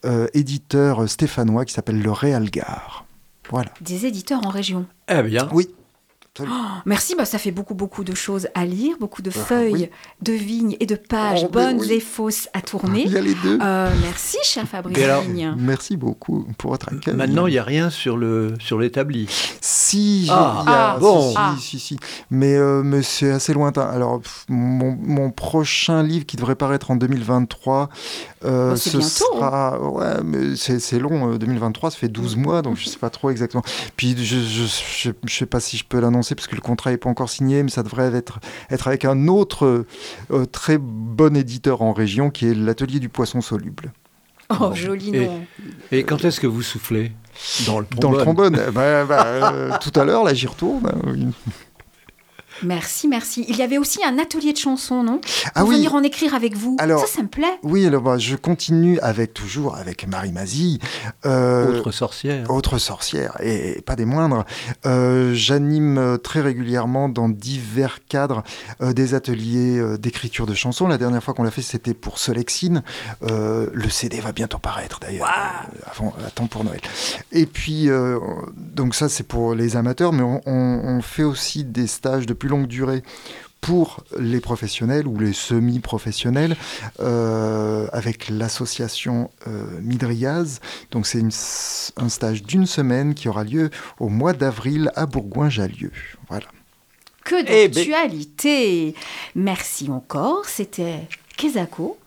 euh, 0.05 0.27
éditeur 0.33 1.09
stéphanois 1.09 1.65
qui 1.65 1.73
s'appelle 1.73 2.01
le 2.01 2.11
Réalgar. 2.11 3.05
Voilà. 3.49 3.71
Des 3.81 4.05
éditeurs 4.05 4.45
en 4.45 4.49
région. 4.49 4.85
Eh 5.07 5.21
bien, 5.23 5.49
Oui. 5.51 5.67
Merci, 6.85 7.15
bah, 7.15 7.25
ça 7.25 7.37
fait 7.37 7.51
beaucoup, 7.51 7.73
beaucoup 7.73 8.03
de 8.03 8.15
choses 8.15 8.47
à 8.55 8.65
lire, 8.65 8.95
beaucoup 8.99 9.21
de 9.21 9.29
Ah, 9.35 9.39
feuilles, 9.39 9.73
oui. 9.73 9.89
de 10.21 10.33
vignes 10.33 10.77
et 10.79 10.85
de 10.85 10.95
pages, 10.95 11.41
Oh, 11.43 11.49
mais 11.53 11.61
bonnes 11.65 11.79
oui. 11.81 11.93
et 11.93 11.99
fausses 11.99 12.47
à 12.53 12.61
tourner. 12.61 13.03
Il 13.05 13.11
y 13.11 13.17
a 13.17 13.21
les 13.21 13.33
deux. 13.35 13.59
Euh, 13.61 13.89
merci, 14.01 14.37
cher 14.43 14.65
Fabrice 14.67 14.97
alors. 15.03 15.23
Merci 15.57 15.97
beaucoup 15.97 16.45
pour 16.57 16.71
votre 16.71 16.89
accueil. 16.93 17.13
maintenant, 17.15 17.47
il 17.47 17.51
n'y 17.51 17.57
a 17.57 17.63
rien 17.63 17.89
sur 17.89 18.15
le 18.17 18.53
sur 18.59 18.79
l'établi. 18.79 19.27
Si, 19.61 20.25
j'ai- 20.27 20.31
Ah, 20.33 20.59
il 20.65 20.69
y 20.69 20.73
a- 20.73 20.91
ah, 20.93 20.97
bon. 20.99 21.29
si, 21.31 21.35
Ah. 21.37 21.55
si, 21.59 21.79
si. 21.79 21.99
Mais, 22.29 22.55
euh, 22.55 22.83
mais 22.83 23.01
c'est 23.01 23.31
assez 23.31 23.53
lointain. 23.53 23.81
Alors, 23.87 24.21
pff, 24.21 24.45
mon, 24.47 24.95
mon 25.01 25.31
prochain 25.31 26.03
livre 26.03 26.25
qui 26.25 26.37
devrait 26.37 26.55
paraître 26.55 26.91
en 26.91 26.95
2023, 26.95 27.89
euh, 28.45 28.71
Oh, 28.73 28.75
c'est 28.75 28.91
ce 28.91 28.97
bientôt, 28.97 29.09
sera. 29.35 29.79
Ouais, 29.91 30.23
mais 30.23 30.55
c'est 30.55 30.79
c'est 30.79 30.99
long. 30.99 31.33
euh, 31.33 31.37
2023, 31.37 31.91
ça 31.91 31.97
fait 31.97 32.07
12 32.07 32.37
mois, 32.37 32.61
donc 32.61 32.77
je 32.77 32.87
sais 32.87 32.97
pas 32.99 33.09
trop 33.09 33.29
exactement. 33.29 33.63
Puis 33.97 34.15
je 34.23 34.37
je 34.39 35.33
sais 35.33 35.45
pas 35.45 35.59
si 35.59 35.75
je 35.77 35.83
peux 35.83 35.99
l'annoncer 35.99 36.18
parce 36.35 36.47
que 36.47 36.55
le 36.55 36.61
contrat 36.61 36.91
n'est 36.91 36.97
pas 36.97 37.09
encore 37.09 37.29
signé, 37.29 37.63
mais 37.63 37.69
ça 37.69 37.83
devrait 37.83 38.13
être, 38.15 38.39
être 38.69 38.87
avec 38.87 39.05
un 39.05 39.27
autre 39.27 39.85
euh, 40.31 40.45
très 40.45 40.77
bon 40.77 41.35
éditeur 41.35 41.81
en 41.81 41.93
région 41.93 42.29
qui 42.29 42.47
est 42.47 42.53
l'Atelier 42.53 42.99
du 42.99 43.09
Poisson 43.09 43.41
Soluble. 43.41 43.91
Oh, 44.59 44.71
joli 44.73 45.15
Et- 45.15 45.25
nom. 45.27 45.41
Et 45.91 46.03
quand 46.03 46.25
est-ce 46.25 46.39
que 46.39 46.47
vous 46.47 46.61
soufflez? 46.63 47.11
Dans 47.67 47.79
le 47.79 47.85
trombone. 47.85 47.99
Dans 48.01 48.11
le 48.17 48.23
trombone, 48.23 48.59
ben, 48.73 49.05
bah, 49.05 49.25
euh, 49.27 49.71
tout 49.79 49.97
à 49.97 50.03
l'heure, 50.03 50.23
là, 50.23 50.33
j'y 50.33 50.47
retourne. 50.47 50.87
hein, 50.87 50.97
oui. 51.07 51.27
Merci, 52.63 53.07
merci. 53.07 53.45
Il 53.47 53.55
y 53.55 53.61
avait 53.61 53.77
aussi 53.77 53.99
un 54.03 54.17
atelier 54.19 54.53
de 54.53 54.57
chansons, 54.57 55.03
non? 55.03 55.17
Pour 55.19 55.29
Ah 55.55 55.65
oui. 55.65 55.75
venir 55.77 55.95
en 55.95 56.03
écrire 56.03 56.33
avec 56.35 56.55
vous. 56.55 56.75
Alors- 56.79 57.01
ça, 57.05 57.17
ça 57.17 57.23
me 57.23 57.27
plaît. 57.27 57.59
Oui, 57.63 57.85
alors 57.85 58.01
bah, 58.01 58.17
je 58.17 58.35
continue 58.35 58.99
avec 58.99 59.33
toujours 59.33 59.75
avec 59.75 60.07
Marie 60.07 60.31
Mazie, 60.31 60.79
euh, 61.25 61.79
Autre 61.79 61.91
sorcière. 61.91 62.49
autre 62.51 62.77
sorcière 62.77 63.37
et 63.41 63.81
pas 63.85 63.95
des 63.95 64.05
moindres. 64.05 64.45
Euh, 64.85 65.33
J'anime 65.33 65.97
euh, 65.97 66.17
très 66.17 66.41
régulièrement 66.41 67.09
dans 67.09 67.29
divers 67.29 67.99
cadres 68.07 68.43
euh, 68.81 68.93
des 68.93 69.13
ateliers 69.13 69.77
euh, 69.79 69.97
d'écriture 69.97 70.45
de 70.45 70.53
chansons. 70.53 70.87
La 70.87 70.97
dernière 70.97 71.23
fois 71.23 71.33
qu'on 71.33 71.43
l'a 71.43 71.51
fait, 71.51 71.61
c'était 71.61 71.93
pour 71.93 72.19
Solexine. 72.19 72.83
Euh, 73.23 73.67
le 73.73 73.89
CD 73.89 74.19
va 74.19 74.31
bientôt 74.31 74.57
paraître 74.59 74.99
d'ailleurs, 74.99 75.27
euh, 75.27 75.89
avant, 75.91 76.13
à 76.25 76.29
temps 76.31 76.47
pour 76.47 76.63
Noël. 76.63 76.81
Et 77.31 77.45
puis, 77.45 77.89
euh, 77.89 78.19
donc 78.55 78.95
ça 78.95 79.09
c'est 79.09 79.23
pour 79.23 79.55
les 79.55 79.75
amateurs, 79.75 80.11
mais 80.13 80.23
on, 80.23 80.41
on- 80.45 80.79
on 80.97 81.01
fait 81.01 81.23
aussi 81.23 81.63
des 81.63 81.87
stages 81.87 82.25
de 82.25 82.33
plus 82.33 82.48
longue 82.49 82.67
durée 82.67 83.03
pour 83.61 84.03
les 84.17 84.39
professionnels 84.39 85.05
ou 85.05 85.19
les 85.19 85.33
semi-professionnels 85.33 86.55
euh, 87.01 87.87
avec 87.91 88.29
l'association 88.29 89.29
euh, 89.47 89.65
Midriaz. 89.81 90.61
Donc 90.91 91.05
c'est 91.05 91.21
un 91.97 92.09
stage 92.09 92.43
d'une 92.43 92.65
semaine 92.65 93.15
qui 93.15 93.27
aura 93.27 93.43
lieu 93.43 93.69
au 93.99 94.07
mois 94.07 94.31
d'avril 94.33 94.91
à 94.95 95.05
Bourgoin-Jallieu. 95.05 95.91
Voilà. 96.29 96.45
Que 97.25 97.35
Eh 97.47 97.67
ben- 97.67 97.71
d'actualité 97.71 98.95
Merci 99.35 99.89
encore. 99.91 100.45
C'était 100.45 101.07
Kezako 101.37 101.97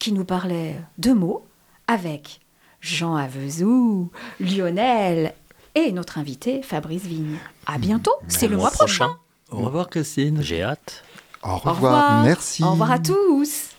qui 0.00 0.12
nous 0.12 0.24
parlait 0.24 0.74
de 0.98 1.12
mots 1.12 1.44
avec 1.86 2.40
Jean 2.80 3.14
Avezou, 3.14 4.10
Lionel 4.40 5.34
et 5.76 5.92
notre 5.92 6.18
invité 6.18 6.62
Fabrice 6.62 7.02
Vigne. 7.04 7.36
À 7.66 7.78
bientôt, 7.78 8.14
c'est 8.26 8.48
le 8.48 8.56
mois 8.56 8.70
prochain. 8.72 9.16
Au 9.50 9.58
revoir, 9.64 9.88
Christine. 9.88 10.40
J'ai 10.42 10.62
hâte. 10.62 11.02
Au 11.42 11.48
Au 11.50 11.56
revoir. 11.56 11.74
revoir. 11.74 12.24
Merci. 12.24 12.62
Au 12.62 12.70
revoir 12.72 12.92
à 12.92 12.98
tous. 12.98 13.70